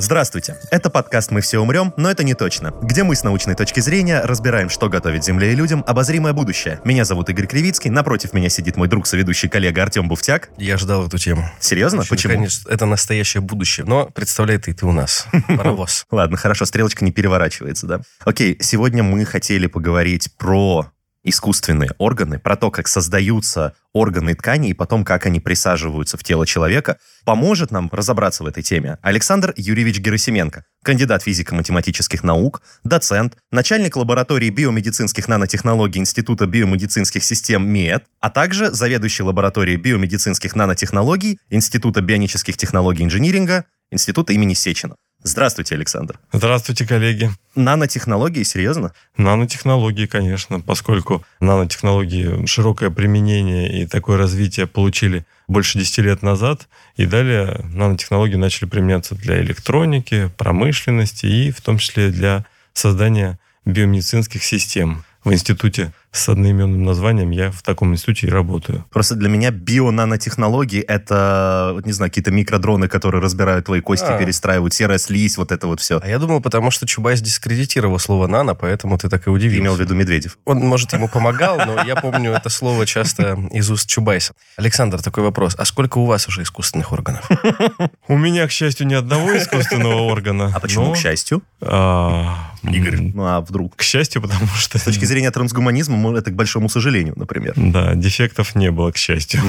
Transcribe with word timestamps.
Здравствуйте. 0.00 0.56
Это 0.70 0.88
подкаст 0.88 1.30
«Мы 1.30 1.42
все 1.42 1.58
умрем», 1.58 1.92
но 1.98 2.10
это 2.10 2.24
не 2.24 2.32
точно. 2.32 2.72
Где 2.80 3.02
мы 3.02 3.14
с 3.14 3.22
научной 3.22 3.54
точки 3.54 3.80
зрения 3.80 4.22
разбираем, 4.22 4.70
что 4.70 4.88
готовит 4.88 5.22
Земле 5.22 5.52
и 5.52 5.54
людям 5.54 5.84
обозримое 5.86 6.32
будущее. 6.32 6.80
Меня 6.84 7.04
зовут 7.04 7.28
Игорь 7.28 7.46
Кривицкий, 7.46 7.90
напротив 7.90 8.32
меня 8.32 8.48
сидит 8.48 8.78
мой 8.78 8.88
друг, 8.88 9.06
соведущий 9.06 9.50
коллега 9.50 9.82
Артем 9.82 10.08
Буфтяк. 10.08 10.48
Я 10.56 10.78
ждал 10.78 11.06
эту 11.06 11.18
тему. 11.18 11.50
Серьезно? 11.60 12.02
Почему? 12.08 12.32
Конечно, 12.32 12.70
это 12.70 12.86
настоящее 12.86 13.42
будущее. 13.42 13.84
Но 13.84 14.06
представляй 14.06 14.56
ты, 14.56 14.72
ты 14.72 14.86
у 14.86 14.92
нас. 14.92 15.26
Паровоз. 15.48 16.06
Ладно, 16.10 16.38
хорошо, 16.38 16.64
стрелочка 16.64 17.04
не 17.04 17.12
переворачивается, 17.12 17.86
да? 17.86 18.00
Окей, 18.24 18.56
сегодня 18.58 19.02
мы 19.02 19.26
хотели 19.26 19.66
поговорить 19.66 20.30
про 20.38 20.90
искусственные 21.22 21.90
органы, 21.98 22.38
про 22.38 22.56
то, 22.56 22.70
как 22.70 22.88
создаются 22.88 23.74
органы 23.92 24.30
и 24.30 24.34
ткани, 24.34 24.70
и 24.70 24.74
потом, 24.74 25.04
как 25.04 25.26
они 25.26 25.40
присаживаются 25.40 26.16
в 26.16 26.24
тело 26.24 26.46
человека, 26.46 26.98
поможет 27.24 27.70
нам 27.70 27.88
разобраться 27.92 28.44
в 28.44 28.46
этой 28.46 28.62
теме 28.62 28.98
Александр 29.02 29.52
Юрьевич 29.56 29.98
Герасименко, 30.00 30.64
кандидат 30.82 31.22
физико-математических 31.22 32.22
наук, 32.22 32.62
доцент, 32.84 33.36
начальник 33.50 33.96
лаборатории 33.96 34.50
биомедицинских 34.50 35.28
нанотехнологий 35.28 36.00
Института 36.00 36.46
биомедицинских 36.46 37.24
систем 37.24 37.68
МИЭД, 37.68 38.04
а 38.20 38.30
также 38.30 38.70
заведующий 38.70 39.22
лабораторией 39.22 39.76
биомедицинских 39.76 40.54
нанотехнологий 40.56 41.38
Института 41.50 42.00
бионических 42.00 42.56
технологий 42.56 43.04
инжиниринга 43.04 43.66
Института 43.90 44.32
имени 44.32 44.54
Сечина. 44.54 44.96
Здравствуйте, 45.22 45.74
Александр. 45.74 46.18
Здравствуйте, 46.32 46.86
коллеги. 46.86 47.30
Нанотехнологии, 47.54 48.42
серьезно? 48.42 48.94
Нанотехнологии, 49.18 50.06
конечно, 50.06 50.60
поскольку 50.60 51.22
нанотехнологии 51.40 52.46
широкое 52.46 52.88
применение 52.90 53.82
и 53.82 53.86
такое 53.86 54.16
развитие 54.16 54.66
получили 54.66 55.26
больше 55.46 55.78
10 55.78 55.98
лет 55.98 56.22
назад, 56.22 56.68
и 56.96 57.04
далее 57.04 57.60
нанотехнологии 57.72 58.36
начали 58.36 58.66
применяться 58.66 59.14
для 59.14 59.42
электроники, 59.42 60.30
промышленности 60.38 61.26
и 61.26 61.50
в 61.50 61.60
том 61.60 61.76
числе 61.76 62.10
для 62.10 62.46
создания 62.72 63.38
биомедицинских 63.66 64.42
систем. 64.42 65.04
В 65.22 65.32
институте 65.34 65.92
с 66.12 66.28
одноименным 66.28 66.84
названием 66.84 67.30
я 67.30 67.50
в 67.50 67.62
таком 67.62 67.92
институте 67.92 68.26
и 68.26 68.30
работаю. 68.30 68.84
Просто 68.90 69.14
для 69.14 69.28
меня 69.28 69.50
бионанотехнологии— 69.50 70.80
это, 70.88 71.70
вот 71.74 71.86
не 71.86 71.92
знаю, 71.92 72.10
какие-то 72.10 72.30
микродроны, 72.30 72.88
которые 72.88 73.22
разбирают 73.22 73.66
твои 73.66 73.80
кости, 73.80 74.06
А. 74.08 74.18
перестраивают, 74.18 74.74
серая 74.74 74.98
слизь, 74.98 75.36
вот 75.36 75.52
это 75.52 75.66
вот 75.66 75.80
все. 75.80 76.00
А 76.02 76.08
я 76.08 76.18
думал, 76.18 76.40
потому 76.40 76.70
что 76.70 76.86
Чубайс 76.86 77.20
дискредитировал 77.20 77.98
слово 77.98 78.26
«нано», 78.26 78.54
поэтому 78.54 78.98
ты 78.98 79.08
так 79.08 79.26
и 79.26 79.30
удивился. 79.30 79.60
Имел 79.62 79.74
в 79.76 79.80
виду 79.80 79.94
Медведев. 79.94 80.38
Он, 80.44 80.58
может, 80.58 80.92
ему 80.92 81.08
помогал, 81.08 81.58
но 81.64 81.84
я 81.84 81.94
помню 81.96 82.32
это 82.32 82.48
слово 82.48 82.86
часто 82.86 83.38
из 83.52 83.70
уст 83.70 83.88
Чубайса. 83.88 84.32
Александр, 84.56 85.00
такой 85.02 85.22
вопрос. 85.22 85.54
А 85.58 85.64
сколько 85.64 85.98
у 85.98 86.06
вас 86.06 86.26
уже 86.28 86.42
искусственных 86.42 86.92
органов? 86.92 87.28
У 88.08 88.16
меня, 88.16 88.46
к 88.46 88.50
счастью, 88.50 88.86
ни 88.86 88.94
одного 88.94 89.36
искусственного 89.36 90.02
органа. 90.02 90.50
А 90.54 90.60
почему, 90.60 90.92
к 90.92 90.96
счастью? 90.96 91.42
а, 91.60 92.50
м, 92.62 93.12
Ну, 93.14 93.24
а 93.26 93.40
вдруг? 93.40 93.76
К 93.76 93.82
счастью, 93.82 94.22
потому 94.22 94.46
что... 94.56 94.78
С 94.78 94.82
точки 94.82 95.04
зрения 95.04 95.30
трансгуманизма, 95.30 95.96
это 96.16 96.30
к 96.30 96.34
большому 96.34 96.68
сожалению, 96.68 97.14
например. 97.16 97.54
Да, 97.56 97.94
дефектов 97.94 98.54
не 98.54 98.70
было, 98.70 98.90
к 98.92 98.96
счастью. 98.96 99.40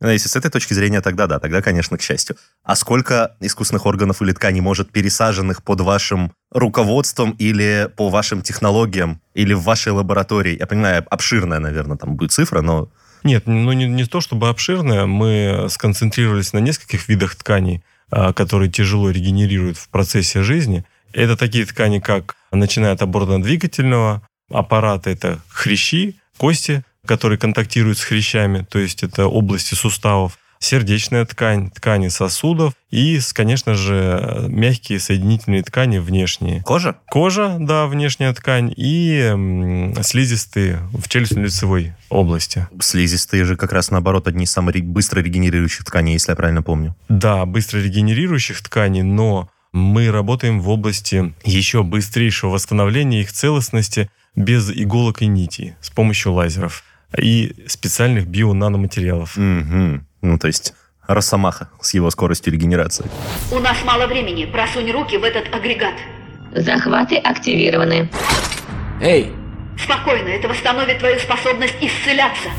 Ну, 0.00 0.08
Если 0.08 0.28
с 0.28 0.36
этой 0.36 0.50
точки 0.50 0.74
зрения, 0.74 1.00
тогда 1.00 1.26
да, 1.26 1.40
тогда, 1.40 1.60
конечно, 1.60 1.98
к 1.98 2.02
счастью. 2.02 2.36
А 2.62 2.76
сколько 2.76 3.36
искусственных 3.40 3.84
органов 3.84 4.22
или 4.22 4.32
тканей 4.32 4.60
может 4.60 4.92
пересаженных 4.92 5.64
под 5.64 5.80
вашим 5.80 6.32
руководством 6.52 7.32
или 7.32 7.90
по 7.96 8.08
вашим 8.08 8.42
технологиям, 8.42 9.20
или 9.34 9.54
в 9.54 9.62
вашей 9.62 9.90
лаборатории? 9.90 10.56
Я 10.56 10.66
понимаю, 10.66 11.04
обширная, 11.10 11.58
наверное, 11.58 11.96
там 11.96 12.16
будет 12.16 12.30
цифра, 12.30 12.60
но... 12.60 12.88
Нет, 13.24 13.46
ну 13.46 13.72
не, 13.72 13.86
не 13.86 14.04
то 14.04 14.20
чтобы 14.20 14.48
обширное, 14.48 15.06
мы 15.06 15.66
сконцентрировались 15.68 16.52
на 16.52 16.58
нескольких 16.58 17.08
видах 17.08 17.34
тканей, 17.34 17.82
а, 18.10 18.32
которые 18.32 18.70
тяжело 18.70 19.10
регенерируют 19.10 19.76
в 19.76 19.88
процессе 19.88 20.42
жизни. 20.42 20.84
Это 21.12 21.36
такие 21.36 21.64
ткани, 21.66 21.98
как 21.98 22.36
начиная 22.52 22.92
от 22.92 23.02
абортно-двигательного 23.02 24.22
аппарата, 24.50 25.10
это 25.10 25.40
хрящи, 25.48 26.16
кости, 26.36 26.82
которые 27.06 27.38
контактируют 27.38 27.98
с 27.98 28.04
хрящами, 28.04 28.66
то 28.68 28.78
есть 28.78 29.02
это 29.02 29.26
области 29.26 29.74
суставов, 29.74 30.38
сердечная 30.60 31.24
ткань, 31.24 31.70
ткани 31.70 32.08
сосудов 32.08 32.74
и, 32.90 33.20
конечно 33.32 33.74
же, 33.74 34.46
мягкие 34.48 34.98
соединительные 34.98 35.62
ткани 35.62 35.98
внешние. 35.98 36.62
Кожа? 36.62 36.96
Кожа, 37.06 37.56
да, 37.60 37.86
внешняя 37.86 38.32
ткань, 38.32 38.72
и 38.76 39.92
слизистые 40.02 40.80
в 40.92 41.08
челюстно-лицевой 41.08 41.92
области. 42.10 42.66
Слизистые 42.80 43.44
же 43.44 43.56
как 43.56 43.72
раз 43.72 43.90
наоборот 43.90 44.26
одни 44.26 44.44
из 44.44 44.50
самых 44.50 44.74
быстро 44.84 45.20
регенерирующих 45.20 45.84
тканей, 45.84 46.14
если 46.14 46.32
я 46.32 46.36
правильно 46.36 46.62
помню. 46.62 46.96
Да, 47.08 47.46
быстро 47.46 47.78
регенерирующих 47.78 48.60
тканей, 48.62 49.02
но 49.02 49.48
мы 49.72 50.10
работаем 50.10 50.60
в 50.60 50.68
области 50.68 51.34
еще 51.44 51.82
быстрейшего 51.82 52.50
восстановления 52.50 53.20
их 53.20 53.32
целостности 53.32 54.10
без 54.38 54.70
иголок 54.70 55.22
и 55.22 55.26
нитей 55.26 55.74
с 55.80 55.90
помощью 55.90 56.32
лазеров 56.32 56.84
и 57.16 57.54
специальных 57.66 58.26
бионаноматериалов. 58.26 59.36
Мгм. 59.36 60.06
Ну, 60.22 60.38
то 60.38 60.46
есть 60.46 60.74
Росомаха 61.06 61.70
с 61.80 61.94
его 61.94 62.10
скоростью 62.10 62.52
регенерации. 62.52 63.06
У 63.50 63.58
нас 63.58 63.78
мало 63.84 64.06
времени. 64.06 64.44
Просунь 64.44 64.90
руки 64.90 65.16
в 65.16 65.24
этот 65.24 65.54
агрегат. 65.54 65.94
Захваты 66.54 67.16
активированы. 67.16 68.10
Эй, 69.00 69.32
Спокойно, 69.78 70.28
это 70.28 70.48
восстановит 70.48 70.98
твою 70.98 71.18
способность 71.20 71.76
исцеляться. 71.80 72.50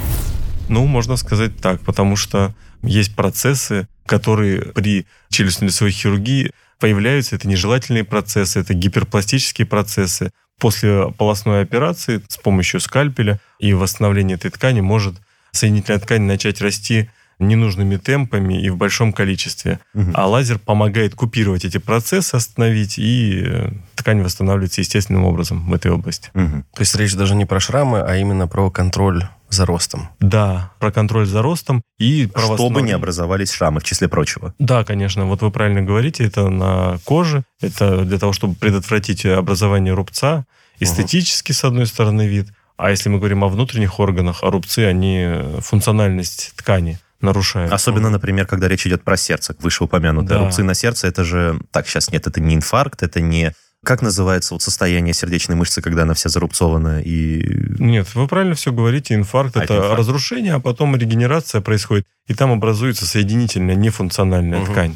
Ну, 0.69 0.85
можно 0.85 1.18
сказать 1.18 1.57
так, 1.57 1.81
потому 1.81 2.16
что 2.16 2.53
есть 2.81 3.16
процессы, 3.16 3.88
которые 4.06 4.62
при 4.73 5.06
челюстно-лицевой 5.29 5.91
хирургии 5.91 6.51
появляются. 6.79 7.35
Это 7.35 7.47
нежелательные 7.47 8.06
процессы, 8.06 8.59
это 8.59 8.73
гиперпластические 8.73 9.68
процессы. 9.68 10.31
После 10.59 11.11
полостной 11.17 11.61
операции 11.61 12.21
с 12.27 12.37
помощью 12.37 12.79
скальпеля 12.79 13.39
и 13.59 13.73
восстановления 13.73 14.35
этой 14.35 14.51
ткани 14.51 14.81
может 14.81 15.15
соединительная 15.51 15.99
ткань 15.99 16.23
начать 16.23 16.61
расти 16.61 17.09
ненужными 17.39 17.95
темпами 17.95 18.61
и 18.61 18.69
в 18.69 18.75
большом 18.75 19.13
количестве. 19.13 19.79
Мгм. 19.93 20.11
А 20.13 20.27
лазер 20.27 20.59
помогает 20.59 21.15
купировать 21.15 21.63
эти 21.63 21.77
процессы, 21.77 22.35
остановить, 22.35 22.99
и 22.99 23.43
э, 23.45 23.71
ткань 23.95 24.21
восстанавливается 24.21 24.81
естественным 24.81 25.23
образом 25.23 25.69
в 25.69 25.73
этой 25.73 25.91
области. 25.91 26.29
Мгм. 26.33 26.65
То 26.73 26.81
есть 26.81 26.95
речь 26.95 27.15
даже 27.15 27.35
не 27.35 27.45
про 27.45 27.61
шрамы, 27.61 28.01
а 28.01 28.17
именно 28.17 28.47
про 28.47 28.69
контроль 28.69 29.23
за 29.49 29.65
ростом. 29.65 30.09
Да, 30.19 30.71
про 30.79 30.91
контроль 30.91 31.25
за 31.25 31.41
ростом 31.41 31.81
и 31.97 32.27
про 32.27 32.41
Чтобы 32.41 32.49
не 32.49 32.63
восстановление. 32.63 32.95
образовались 32.95 33.51
шрамы, 33.51 33.79
в 33.79 33.83
числе 33.83 34.07
прочего. 34.07 34.53
Да, 34.59 34.83
конечно, 34.83 35.25
вот 35.25 35.41
вы 35.41 35.51
правильно 35.51 35.81
говорите, 35.81 36.25
это 36.25 36.49
на 36.49 36.99
коже, 37.03 37.43
это 37.61 38.03
для 38.05 38.19
того, 38.19 38.31
чтобы 38.33 38.55
предотвратить 38.55 39.25
образование 39.25 39.93
рубца, 39.93 40.45
эстетический, 40.79 41.53
с 41.53 41.63
одной 41.63 41.85
стороны, 41.88 42.27
вид, 42.27 42.47
а 42.77 42.91
если 42.91 43.09
мы 43.09 43.17
говорим 43.17 43.43
о 43.43 43.49
внутренних 43.49 43.99
органах, 43.99 44.39
а 44.43 44.49
рубцы, 44.51 44.85
они 44.85 45.27
функциональность 45.59 46.53
ткани 46.55 46.99
нарушают. 47.21 47.73
Особенно, 47.73 48.09
например, 48.09 48.45
когда 48.47 48.67
речь 48.69 48.88
идет 48.88 49.03
про 49.03 49.17
сердце, 49.17 49.55
вышеупомянутые 49.59 50.38
Да. 50.39 50.45
рубцы 50.45 50.63
на 50.63 50.74
сердце, 50.74 51.07
это 51.07 51.25
же... 51.25 51.59
Так, 51.71 51.88
сейчас 51.88 52.12
нет, 52.12 52.27
это 52.27 52.39
не 52.39 52.56
инфаркт, 52.56 53.03
это 53.03 53.19
не... 53.19 53.53
Как 53.85 54.01
называется 54.01 54.53
вот 54.53 54.61
состояние 54.61 55.13
сердечной 55.13 55.55
мышцы, 55.55 55.81
когда 55.81 56.03
она 56.03 56.13
вся 56.13 56.29
зарубцована 56.29 57.01
и... 57.01 57.41
Нет, 57.81 58.13
вы 58.13 58.27
правильно 58.27 58.53
все 58.55 58.73
говорите, 58.73 59.15
инфаркт 59.15 59.55
А, 59.55 59.63
это 59.63 59.77
инфаркт. 59.77 59.97
разрушение, 59.99 60.53
а 60.53 60.59
потом 60.59 60.95
регенерация 60.97 61.61
происходит, 61.61 62.05
и 62.27 62.33
там 62.33 62.51
образуется 62.51 63.05
соединительная 63.05 63.75
нефункциональная 63.75 64.59
Мгм. 64.59 64.71
ткань. 64.71 64.95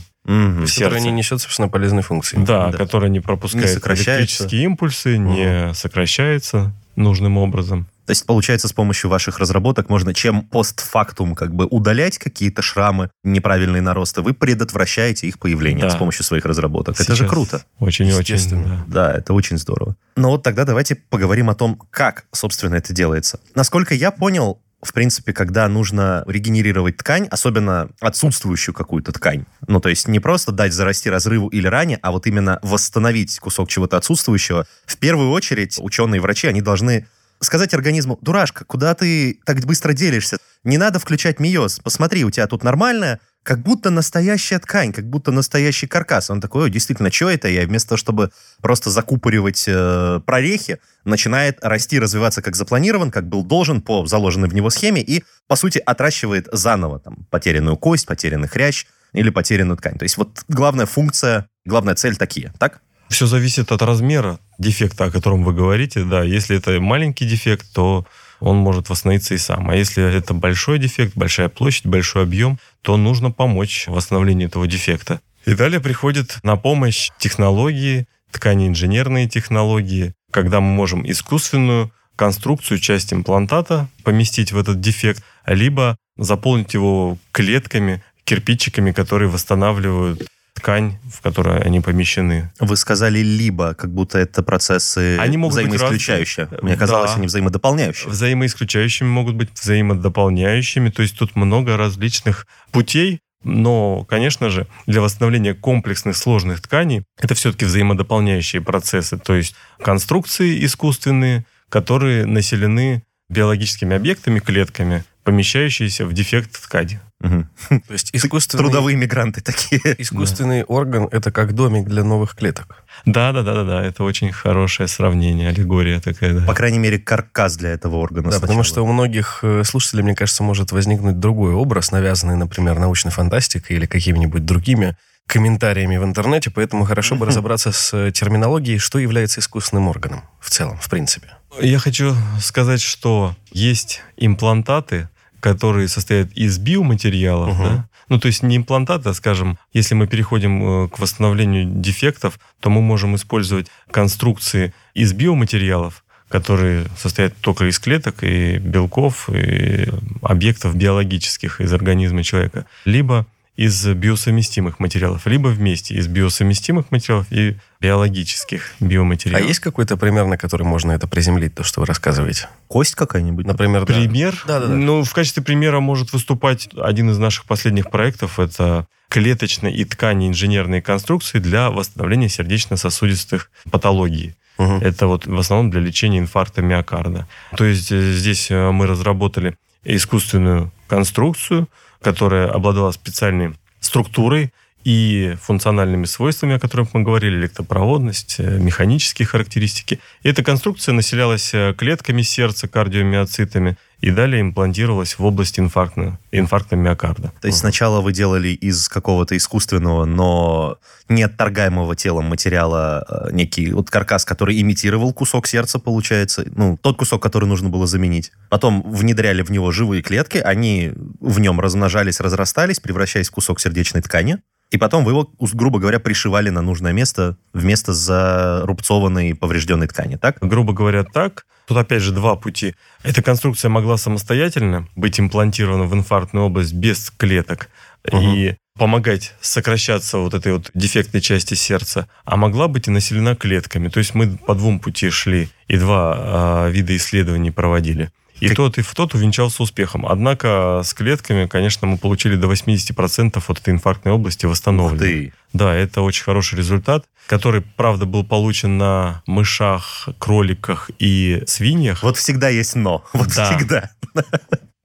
Есть, 0.62 0.76
которая 0.80 1.02
не 1.02 1.12
несет, 1.12 1.42
собственно, 1.42 1.70
полезной 1.70 2.02
функции. 2.04 2.38
Да, 2.38 2.70
Да. 2.72 2.78
которая 2.78 3.10
не 3.10 3.20
пропускает 3.22 3.66
Не 3.86 3.94
электрические 3.94 4.64
импульсы, 4.64 5.18
не 5.18 5.74
сокращается 5.74 6.74
нужным 6.96 7.38
образом. 7.38 7.88
То 8.06 8.12
есть, 8.12 8.26
получается, 8.26 8.68
с 8.68 8.74
помощью 8.74 9.10
ваших 9.10 9.40
разработок 9.40 9.90
можно, 9.90 10.14
чем 10.14 10.44
постфактум 10.44 11.36
как 11.36 11.54
бы 11.56 11.66
удалять 11.66 12.18
какие-то 12.18 12.62
шрамы, 12.62 13.10
неправильные 13.24 13.82
наросты, 13.82 14.22
вы 14.22 14.34
предотвращаете 14.34 15.28
их 15.28 15.40
появление 15.40 15.86
Да. 15.86 15.92
с 15.92 15.96
помощью 15.96 16.24
своих 16.26 16.46
разработок. 16.46 16.96
это 17.00 17.16
же 17.16 17.20
Сейчас 17.24 17.30
круто. 17.30 17.64
Очень-очень. 17.80 18.66
Да. 18.66 18.84
Да, 18.88 19.14
это 19.14 19.34
очень 19.34 19.58
здорово. 19.58 19.96
Но 20.16 20.32
вот 20.32 20.44
тогда 20.44 20.66
давайте 20.66 20.96
поговорим 20.96 21.50
о 21.50 21.56
том, 21.56 21.82
как, 21.92 22.26
собственно, 22.32 22.76
это 22.76 22.94
делается. 22.94 23.40
Насколько 23.56 23.96
я 23.96 24.12
понял, 24.12 24.60
в 24.82 24.92
принципе, 24.92 25.32
когда 25.32 25.68
нужно 25.70 26.24
регенерировать 26.28 26.98
ткань, 26.98 27.28
особенно 27.32 27.90
отсутствующую 28.02 28.76
какую-то 28.76 29.14
ткань, 29.14 29.46
ну, 29.66 29.80
то 29.80 29.88
есть 29.88 30.10
не 30.10 30.20
просто 30.20 30.52
дать 30.52 30.74
зарасти 30.74 31.10
разрыву 31.10 31.48
или 31.48 31.68
ране, 31.68 32.00
а 32.02 32.12
вот 32.12 32.28
именно 32.28 32.60
восстановить 32.64 33.40
кусок 33.40 33.70
чего-то 33.70 33.96
отсутствующего, 33.96 34.68
в 34.86 34.98
первую 34.98 35.32
очередь 35.32 35.78
ученые 35.80 36.18
и 36.18 36.22
врачи, 36.22 36.48
они 36.48 36.62
должны 36.62 37.08
сказать 37.44 37.74
организму, 37.74 38.18
дурашка, 38.22 38.66
куда 38.66 38.94
ты 38.96 39.40
так 39.46 39.60
быстро 39.66 39.94
делишься? 39.94 40.38
Не 40.64 40.78
надо 40.78 41.00
включать 41.00 41.40
миоз. 41.40 41.80
Посмотри, 41.80 42.24
у 42.24 42.32
тебя 42.32 42.48
тут 42.48 42.64
нормальная, 42.64 43.20
как 43.44 43.60
будто 43.60 43.90
настоящая 43.90 44.60
ткань, 44.60 44.94
как 44.94 45.10
будто 45.10 45.32
настоящий 45.32 45.86
каркас. 45.86 46.30
Он 46.30 46.40
такой, 46.40 46.64
ой, 46.64 46.70
действительно, 46.70 47.12
что 47.12 47.30
это 47.30 47.50
я? 47.50 47.66
Вместо 47.66 47.90
того, 47.90 47.98
чтобы 47.98 48.32
просто 48.62 48.90
закупоривать 48.90 49.66
э, 49.68 50.22
прорехи, 50.26 50.80
начинает 51.04 51.58
расти, 51.62 52.00
развиваться 52.00 52.42
как 52.42 52.56
запланирован, 52.56 53.12
как 53.12 53.28
был 53.28 53.44
должен 53.44 53.82
по 53.82 54.06
заложенной 54.06 54.48
в 54.48 54.56
него 54.56 54.70
схеме 54.70 55.02
и, 55.02 55.24
по 55.48 55.56
сути, 55.58 55.82
отращивает 55.86 56.48
заново 56.52 57.00
там 57.00 57.28
потерянную 57.30 57.76
кость, 57.76 58.08
потерянный 58.08 58.48
хрящ 58.48 58.86
или 59.12 59.30
потерянную 59.30 59.78
ткань. 59.78 59.98
То 59.98 60.04
есть 60.04 60.18
вот 60.18 60.44
главная 60.48 60.86
функция, 60.86 61.48
главная 61.66 61.96
цель 61.96 62.16
такие, 62.16 62.54
так? 62.60 62.82
Все 63.14 63.28
зависит 63.28 63.72
от 63.72 63.84
размера 63.84 64.40
дефекта, 64.58 65.06
о 65.06 65.12
котором 65.12 65.44
вы 65.44 65.54
говорите. 65.54 66.04
Да, 66.04 66.24
если 66.24 66.58
это 66.58 66.82
маленький 66.82 67.26
дефект, 67.28 67.72
то 67.72 68.08
он 68.40 68.58
может 68.58 68.90
восстановиться 68.90 69.36
и 69.36 69.38
сам. 69.38 69.70
А 69.70 69.76
если 69.76 70.04
это 70.04 70.34
большой 70.34 70.80
дефект, 70.80 71.16
большая 71.16 71.48
площадь, 71.48 71.86
большой 71.86 72.24
объем, 72.24 72.58
то 72.82 72.98
нужно 72.98 73.30
помочь 73.30 73.86
в 73.86 73.92
восстановлении 73.92 74.48
этого 74.48 74.66
дефекта. 74.66 75.22
И 75.46 75.54
далее 75.54 75.80
приходит 75.80 76.40
на 76.42 76.56
помощь 76.56 77.12
технологии, 77.20 78.08
ткани-инженерные 78.32 79.30
технологии, 79.30 80.14
когда 80.32 80.60
мы 80.60 80.74
можем 80.74 81.08
искусственную 81.08 81.92
конструкцию, 82.16 82.80
часть 82.80 83.14
имплантата 83.14 83.90
поместить 84.04 84.52
в 84.54 84.58
этот 84.58 84.82
дефект, 84.82 85.24
либо 85.46 85.98
заполнить 86.18 86.74
его 86.74 87.20
клетками, 87.32 88.02
кирпичиками, 88.24 88.92
которые 88.92 89.30
восстанавливают 89.30 90.28
ткань, 90.64 90.98
в 91.12 91.22
которой 91.22 91.62
они 91.62 91.82
помещены. 91.82 92.50
Вы 92.60 92.78
сказали 92.78 93.20
либо, 93.20 93.74
как 93.74 93.94
будто 93.94 94.18
это 94.18 94.42
процессы 94.44 95.18
Они 95.20 95.36
могут 95.36 95.58
быть 95.58 95.68
взаимоисключающие. 95.68 96.46
разные. 96.46 96.62
Мне 96.64 96.78
казалось, 96.78 97.12
Да. 97.12 97.18
они 97.18 97.28
взаимодополняющие. 97.28 98.10
Взаимоисключающими 98.10 99.08
могут 99.08 99.36
быть, 99.36 99.50
взаимодополняющими. 99.54 100.90
То 100.90 101.02
есть 101.02 101.18
тут 101.18 101.36
много 101.36 101.76
различных 101.76 102.48
путей. 102.72 103.20
Но, 103.44 104.06
конечно 104.06 104.50
же, 104.50 104.68
для 104.88 105.02
восстановления 105.02 105.54
комплексных 105.54 106.16
сложных 106.16 106.62
тканей 106.62 107.04
это 107.20 107.36
все-таки 107.36 107.66
взаимодополняющие 107.66 108.62
процессы. 108.62 109.18
То 109.18 109.36
есть 109.36 109.56
конструкции 109.82 110.64
искусственные, 110.64 111.46
которые 111.68 112.26
населены 112.26 113.04
биологическими 113.30 113.98
объектами, 113.98 114.40
клетками, 114.40 115.04
помещающиеся 115.26 116.06
в 116.06 116.14
дефект 116.14 116.62
ткани. 116.62 117.02
Мгм. 117.24 117.50
То 117.70 117.94
есть 117.94 118.10
искусственный, 118.14 118.64
Трудовые 118.64 118.98
мигранты 118.98 119.42
такие. 119.42 119.82
искусственный 119.98 120.64
орган– 120.64 121.08
это 121.12 121.32
как 121.32 121.54
домик 121.54 121.88
для 121.88 122.04
новых 122.04 122.36
клеток. 122.36 122.84
Да, 123.06 123.32
да, 123.32 123.44
да, 123.44 123.54
да, 123.56 123.64
да. 123.64 123.84
Это 123.84 124.04
очень 124.04 124.32
хорошее 124.32 124.88
сравнение, 124.88 125.50
аллегория 125.50 126.02
такая. 126.02 126.34
Да. 126.34 126.46
По 126.46 126.54
крайней 126.54 126.80
мере, 126.80 127.00
каркас 127.00 127.56
для 127.56 127.70
этого 127.70 127.96
органа. 127.96 128.30
Да, 128.30 128.40
потому 128.40 128.64
сначала. 128.64 128.66
что 128.66 128.84
у 128.84 128.92
многих 128.92 129.40
э, 129.42 129.64
слушателей, 129.64 130.04
мне 130.04 130.16
кажется, 130.16 130.44
может 130.44 130.74
возникнуть 130.74 131.20
другой 131.20 131.54
образ, 131.54 131.92
навязанный, 131.92 132.36
например, 132.36 132.78
научной 132.78 133.12
фантастикой 133.12 133.78
или 133.78 133.86
какими-нибудь 133.86 134.46
другими 134.46 134.98
комментариями 135.26 135.96
в 135.96 136.04
интернете, 136.04 136.52
поэтому 136.52 136.84
хорошо 136.84 137.16
бы 137.16 137.26
разобраться 137.26 137.72
с 137.72 137.94
э, 137.94 138.12
терминологией, 138.12 138.78
что 138.78 139.00
является 139.00 139.40
искусственным 139.40 139.88
органом 139.88 140.24
в 140.42 140.50
целом, 140.50 140.78
в 140.78 140.90
принципе. 140.90 141.30
Я 141.62 141.80
хочу 141.80 142.16
сказать, 142.42 142.82
что 142.82 143.36
есть 143.52 144.02
имплантаты, 144.18 145.08
которые 145.44 145.90
состоят 145.90 146.32
из 146.32 146.58
биоматериалов, 146.58 147.54
Мгм. 147.60 147.64
да? 147.64 147.90
Ну, 148.08 148.18
то 148.18 148.28
есть 148.28 148.44
не 148.44 148.56
имплантаты, 148.56 149.10
а, 149.10 149.14
скажем, 149.14 149.58
если 149.74 149.94
мы 149.94 150.08
переходим 150.08 150.86
э, 150.86 150.88
к 150.88 151.00
восстановлению 151.00 151.66
дефектов, 151.66 152.40
то 152.62 152.70
мы 152.70 152.82
можем 152.82 153.16
использовать 153.16 153.68
конструкции 153.92 154.74
из 154.94 155.12
биоматериалов, 155.12 156.06
которые 156.30 156.86
состоят 156.98 157.36
только 157.42 157.66
из 157.66 157.78
клеток 157.78 158.24
и 158.24 158.58
белков, 158.58 159.30
и 159.30 159.90
объектов 160.22 160.78
биологических 160.78 161.60
из 161.60 161.74
организма 161.74 162.24
человека, 162.24 162.66
либо 162.86 163.26
из 163.56 163.86
биосовместимых 163.86 164.80
материалов, 164.80 165.28
либо 165.28 165.50
вместе 165.50 165.94
из 165.96 166.08
биосовместимых 166.08 166.90
материалов 166.92 167.28
и 167.32 167.56
биологических 167.80 168.74
А 168.80 168.84
биоматериалов. 168.84 169.48
есть 169.48 169.60
какой-то 169.60 169.96
пример, 169.96 170.26
на 170.26 170.38
который 170.38 170.64
можно 170.64 170.92
это 170.92 171.08
приземлить, 171.08 171.54
то, 171.54 171.64
что 171.64 171.82
вы 171.82 171.86
рассказываете? 171.86 172.50
Кость 172.68 172.96
какая-нибудь? 172.96 173.46
Например, 173.46 173.86
да. 173.86 173.94
Пример? 173.94 174.44
Да-да-да. 174.48 174.74
Ну, 174.74 175.04
в 175.04 175.14
качестве 175.14 175.44
примера 175.44 175.80
может 175.80 176.14
выступать 176.14 176.70
один 176.76 177.12
из 177.12 177.20
наших 177.20 177.46
последних 177.46 177.92
проектов. 177.92 178.40
Это 178.40 178.88
клеточные 179.10 179.76
и 179.76 179.86
ткани 179.86 180.28
инженерные 180.28 180.82
конструкции 180.82 181.38
для 181.38 181.70
восстановления 181.70 182.30
сердечно-сосудистых 182.30 183.52
патологий. 183.70 184.36
Мгм. 184.58 184.78
Это 184.78 185.06
вот 185.06 185.28
в 185.28 185.38
основном 185.38 185.70
для 185.70 185.82
лечения 185.82 186.18
инфаркта 186.18 186.64
миокарда. 186.64 187.28
То 187.56 187.66
есть 187.66 187.92
э, 187.92 188.14
здесь 188.14 188.50
э, 188.50 188.72
мы 188.72 188.88
разработали 188.88 189.56
искусственную 189.84 190.72
конструкцию, 190.88 191.68
которая 192.04 192.50
обладала 192.50 192.92
специальной 192.92 193.56
структурой 193.80 194.52
и 194.84 195.36
функциональными 195.42 196.06
свойствами, 196.06 196.56
о 196.56 196.60
которых 196.60 196.94
мы 196.94 197.04
говорили, 197.04 197.38
электропроводность, 197.38 198.36
э, 198.40 198.58
механические 198.60 199.26
характеристики. 199.26 200.00
И 200.24 200.30
эта 200.30 200.44
конструкция 200.44 200.94
населялась 200.94 201.54
э, 201.54 201.74
клетками 201.78 202.22
сердца, 202.22 202.68
кардиомиоцитами, 202.68 203.78
и 204.04 204.12
далее 204.12 204.42
имплантировалась 204.42 205.18
в 205.18 205.24
область 205.24 205.58
инфаркта, 205.58 206.20
инфаркта 206.34 206.76
миокарда. 206.76 207.32
То 207.40 207.48
есть 207.48 207.60
сначала 207.60 208.02
вы 208.02 208.12
делали 208.12 208.50
из 208.50 208.90
какого-то 208.90 209.38
искусственного, 209.38 210.04
но 210.04 210.78
неотторгаемого 211.08 211.96
телом 211.96 212.26
материала 212.26 213.06
э, 213.08 213.30
некий 213.32 213.72
вот 213.72 213.90
каркас, 213.90 214.26
который 214.26 214.60
имитировал 214.60 215.14
кусок 215.14 215.48
сердца, 215.48 215.80
получается. 215.80 216.44
Ну, 216.54 216.78
тот 216.82 216.98
кусок, 216.98 217.24
который 217.24 217.48
нужно 217.48 217.70
было 217.70 217.88
заменить. 217.88 218.34
Потом 218.50 218.84
внедряли 218.92 219.42
в 219.42 219.52
него 219.52 219.72
живые 219.72 220.02
клетки, 220.04 220.38
они 220.38 220.92
в 221.22 221.40
нем 221.40 221.62
размножались, 221.62 222.20
разрастались, 222.20 222.82
превращаясь 222.82 223.30
в 223.30 223.32
кусок 223.32 223.62
сердечной 223.62 224.02
ткани. 224.02 224.40
И 224.74 224.78
потом 224.78 225.06
вы 225.06 225.12
его, 225.12 225.30
грубо 225.54 225.78
говоря, 225.78 226.00
пришивали 226.00 226.50
на 226.50 226.62
нужное 226.64 226.94
место 226.94 227.38
вместо 227.54 227.94
зарубцованной 227.94 229.36
поврежденной 229.36 229.86
ткани, 229.86 230.16
так? 230.16 230.40
Грубо 230.42 230.74
говоря, 230.74 231.04
так. 231.04 231.46
Тут 231.68 231.78
опять 231.78 232.02
же 232.02 232.12
два 232.12 232.36
пути. 232.36 232.74
Эта 233.04 233.22
конструкция 233.22 233.70
могла 233.70 233.98
самостоятельно 233.98 234.88
быть 234.96 235.20
имплантирована 235.20 235.84
в 235.84 235.94
инфарктную 235.94 236.48
область 236.48 236.74
без 236.74 237.12
клеток 237.12 237.70
и 238.12 238.56
помогать 238.76 239.36
сокращаться 239.42 240.18
вот 240.18 240.34
этой 240.34 240.54
вот 240.54 240.72
дефектной 240.74 241.22
части 241.22 241.54
сердца, 241.54 242.10
а 242.26 242.36
могла 242.36 242.68
быть 242.68 242.88
и 242.88 242.92
населена 242.92 243.36
клетками. 243.36 243.90
То 243.90 244.00
есть 244.00 244.16
мы 244.16 244.38
по 244.38 244.56
двум 244.56 244.80
пути 244.80 245.12
шли 245.12 245.50
и 245.68 245.78
два 245.78 246.16
а, 246.18 246.70
вида 246.70 246.98
исследований 246.98 247.52
проводили. 247.52 248.10
И 248.40 248.48
Как- 248.48 248.58
тот, 248.58 248.78
и 248.78 248.82
в 248.82 248.94
тот 248.96 249.14
увенчался 249.14 249.64
успехом. 249.64 250.06
Однако 250.06 250.82
с 250.84 250.94
клетками, 250.94 251.46
конечно, 251.48 251.88
мы 251.88 251.98
получили 251.98 252.36
до 252.36 252.48
80% 252.48 253.44
от 253.48 253.60
этой 253.60 253.70
инфарктной 253.74 254.12
области 254.12 254.46
восстановленной. 254.46 255.34
Да, 255.54 255.74
это 255.74 256.02
очень 256.02 256.24
хороший 256.24 256.58
результат, 256.58 257.06
который, 257.28 257.62
правда, 257.62 258.06
был 258.06 258.26
получен 258.26 258.78
на 258.78 259.22
мышах, 259.28 260.10
кроликах 260.20 260.90
и 261.00 261.44
свиньях, 261.48 262.02
Вот 262.04 262.18
всегда 262.18 262.50
есть 262.50 262.76
но. 262.76 263.04
Вот 263.14 263.30
Да. 263.36 263.56
всегда. 263.56 263.90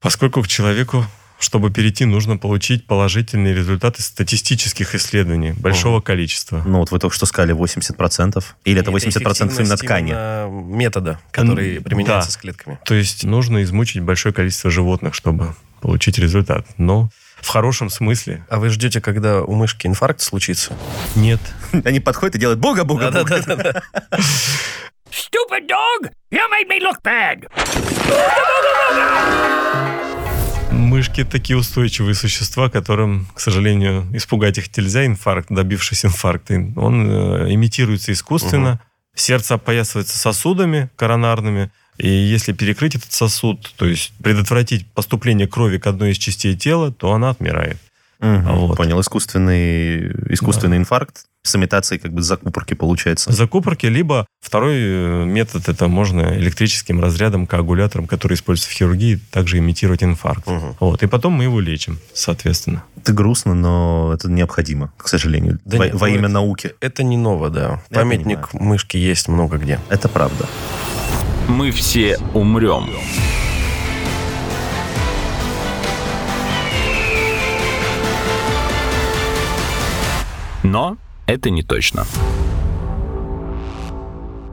поскольку 0.00 0.43
к 0.43 0.49
человеку, 0.49 1.05
чтобы 1.38 1.71
перейти, 1.71 2.04
нужно 2.04 2.37
получить 2.37 2.87
положительные 2.87 3.54
результаты 3.54 4.02
статистических 4.02 4.95
исследований 4.95 5.52
большого 5.52 6.00
количества. 6.00 6.62
Ну, 6.66 6.78
вот 6.78 6.90
вы 6.90 6.99
только 6.99 7.14
что 7.14 7.26
сказали 7.26 7.54
80%. 7.54 8.42
Или 8.64 8.80
это 8.80 8.90
80% 8.90 8.92
именно 8.92 9.33
эффективность 9.33 9.83
ткани. 9.83 10.11
именно 10.11 10.49
метода, 10.50 11.21
который 11.30 11.76
М, 11.76 11.83
применяется 11.85 12.28
да. 12.28 12.33
с 12.33 12.37
клетками. 12.37 12.78
То 12.85 12.95
есть 12.95 13.25
нужно 13.25 13.62
измучить 13.62 14.02
большое 14.02 14.35
количество 14.35 14.71
животных, 14.71 15.14
чтобы 15.14 15.54
получить 15.80 16.18
результат. 16.18 16.66
Но 16.76 17.11
в 17.40 17.49
хорошем 17.49 17.88
смысле 17.88 18.45
А 18.50 18.59
вы 18.59 18.68
ждете, 18.68 19.00
когда 19.00 19.42
у 19.42 19.54
мышки 19.54 19.87
инфаркт 19.87 20.21
случится? 20.21 20.73
нет. 21.14 21.40
Они 21.85 22.00
подходят 22.00 22.35
и 22.35 22.38
делают 22.38 22.59
бога-бога. 22.59 23.11
Да-да-да. 23.12 23.83
Stupid 25.11 25.66
dog! 25.68 26.11
You 26.30 26.40
made 26.50 26.68
me 26.68 26.80
look 26.80 27.00
bad! 27.02 27.47
Мышки 30.88 31.23
такие 31.23 31.57
устойчивые 31.57 32.14
существа, 32.14 32.71
которым, 32.71 33.26
к 33.35 33.40
сожалению, 33.40 34.07
испугать 34.14 34.57
их 34.57 34.75
нельзя, 34.75 35.04
инфаркт, 35.04 35.50
добившись 35.50 36.07
инфаркта. 36.07 36.54
Он 36.76 37.11
э, 37.11 37.52
имитируется 37.52 38.12
искусственно. 38.12 38.80
Сердце 39.14 39.54
опоясывается 39.54 40.16
сосудами 40.16 40.88
коронарными. 40.97 41.71
И 41.99 42.09
если 42.09 42.52
перекрыть 42.52 42.95
этот 42.95 43.12
сосуд, 43.12 43.73
то 43.76 43.85
есть 43.85 44.12
предотвратить 44.23 44.87
поступление 44.92 45.47
крови 45.47 45.78
к 45.78 45.87
одной 45.87 46.12
из 46.12 46.16
частей 46.16 46.57
тела, 46.57 46.90
то 46.90 47.12
она 47.12 47.30
отмирает. 47.30 47.76
Мгм, 48.21 48.47
Вот. 48.57 48.76
Понял, 48.76 49.00
искусственный, 49.00 50.09
искусственный 50.33 50.78
инфаркт 50.78 51.26
с 51.49 51.57
имитацией 51.57 51.99
как 51.99 52.12
бы 52.12 52.23
закупорки 52.23 52.75
получается. 52.75 53.33
Закупорки, 53.33 53.87
либо 53.87 54.26
второй 54.40 54.76
э, 54.76 55.25
метод, 55.25 55.69
это 55.69 55.88
можно 55.88 56.37
электрическим 56.38 57.00
разрядом, 57.00 57.47
коагулятором, 57.47 58.07
который 58.07 58.35
используется 58.35 58.71
в 58.71 58.75
хирургии, 58.75 59.21
также 59.31 59.59
имитировать 59.59 60.02
инфаркт. 60.02 60.47
Мгм. 60.47 60.76
Вот. 60.81 61.02
И 61.02 61.07
потом 61.07 61.33
мы 61.33 61.45
его 61.45 61.61
лечим, 61.61 61.99
соответственно. 62.12 62.85
Это 62.97 63.12
грустно, 63.12 63.55
но 63.55 64.12
это 64.14 64.31
необходимо, 64.31 64.93
к 64.97 65.09
сожалению. 65.09 65.59
Да 65.64 65.78
во 65.78 65.85
нет, 65.87 65.95
во 65.95 66.09
ну 66.09 66.14
имя 66.14 66.25
это- 66.25 66.28
науки. 66.28 66.75
Это 66.81 67.02
не 67.02 67.17
ново, 67.17 67.50
да. 67.50 67.83
Я 67.90 67.97
Памятник 67.97 68.52
мышки 68.52 68.97
есть 68.97 69.28
много 69.28 69.57
где. 69.57 69.81
Это 69.88 70.09
правда. 70.09 70.47
Мы 71.49 71.71
все 71.71 72.19
умрем. 72.35 72.90
Но 80.62 80.99
это 81.29 81.51
не 81.51 81.63
точно. 81.63 82.07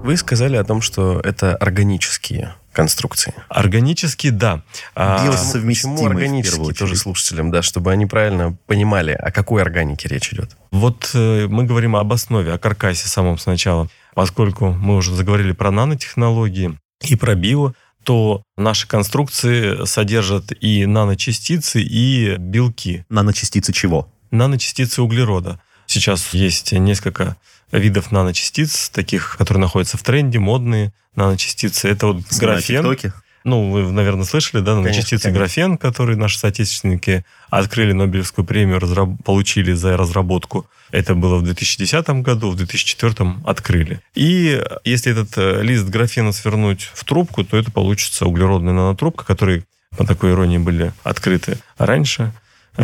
Вы 0.03 0.17
сказали 0.17 0.55
о 0.55 0.63
том, 0.63 0.81
что 0.81 1.19
это 1.21 1.55
органические 1.55 2.53
конструкции. 2.71 3.33
Органически, 3.49 4.29
да. 4.29 4.61
А, 4.93 5.25
Биосовместимые, 5.25 5.97
Почему 5.97 6.09
органические 6.09 6.73
тоже 6.73 6.95
слушателям, 6.95 7.49
да, 7.49 7.63
чтобы 7.63 7.91
они 7.91 8.05
правильно 8.05 8.55
понимали, 8.67 9.11
о 9.13 9.31
какой 9.31 9.61
органике 9.61 10.09
речь 10.09 10.31
идет? 10.33 10.55
Вот 10.71 11.09
э, 11.13 11.47
мы 11.47 11.63
говорим 11.63 11.95
об 11.95 12.11
основе, 12.11 12.53
о 12.53 12.59
каркасе 12.59 13.07
самом 13.07 13.39
сначала. 13.39 13.89
Поскольку 14.13 14.71
мы 14.71 14.97
уже 14.97 15.15
заговорили 15.15 15.53
про 15.53 15.71
нанотехнологии 15.71 16.77
и 17.01 17.15
про 17.15 17.33
био, 17.33 17.73
то 18.03 18.43
наши 18.57 18.87
конструкции 18.87 19.85
содержат 19.85 20.51
и 20.61 20.85
наночастицы, 20.85 21.81
и 21.81 22.35
белки. 22.37 23.05
Наночастицы 23.09 23.73
чего? 23.73 24.09
Наночастицы 24.29 25.01
углерода. 25.01 25.59
Сейчас 25.95 26.33
есть 26.33 26.73
несколько 26.73 27.37
видов 27.71 28.11
наночастиц, 28.11 28.89
таких, 28.89 29.37
которые 29.37 29.61
находятся 29.61 29.95
в 29.97 30.03
тренде, 30.03 30.39
модные 30.39 30.91
наночастицы. 31.15 31.87
Это 31.87 32.07
вот 32.07 32.17
На 32.29 32.37
графен. 32.37 32.83
ТикТоке? 32.83 33.13
Ну, 33.45 33.71
вы, 33.71 33.89
наверное, 33.89 34.25
слышали, 34.25 34.59
да, 34.59 34.71
Конечно, 34.73 34.81
наночастицы 34.81 35.23
конечно. 35.23 35.39
графен, 35.39 35.77
которые 35.77 36.17
наши 36.17 36.37
соотечественники 36.37 37.23
открыли 37.49 37.93
Нобелевскую 37.93 38.43
премию, 38.43 38.79
разраб- 38.79 39.23
получили 39.23 39.71
за 39.71 39.95
разработку. 39.95 40.67
Это 40.91 41.15
было 41.15 41.37
в 41.37 41.43
2010 41.43 42.09
году, 42.21 42.49
в 42.49 42.57
2004 42.57 43.35
открыли. 43.45 44.01
И 44.15 44.61
если 44.83 45.13
этот 45.13 45.37
э, 45.37 45.61
лист 45.63 45.85
графена 45.85 46.33
свернуть 46.33 46.89
в 46.93 47.05
трубку, 47.05 47.45
то 47.45 47.55
это 47.55 47.71
получится 47.71 48.25
углеродная 48.25 48.73
нанотрубка, 48.73 49.23
которые, 49.23 49.63
по 49.95 50.05
такой 50.05 50.31
иронии, 50.31 50.57
были 50.57 50.91
открыты 51.03 51.57
раньше, 51.77 52.23
э, 52.23 52.31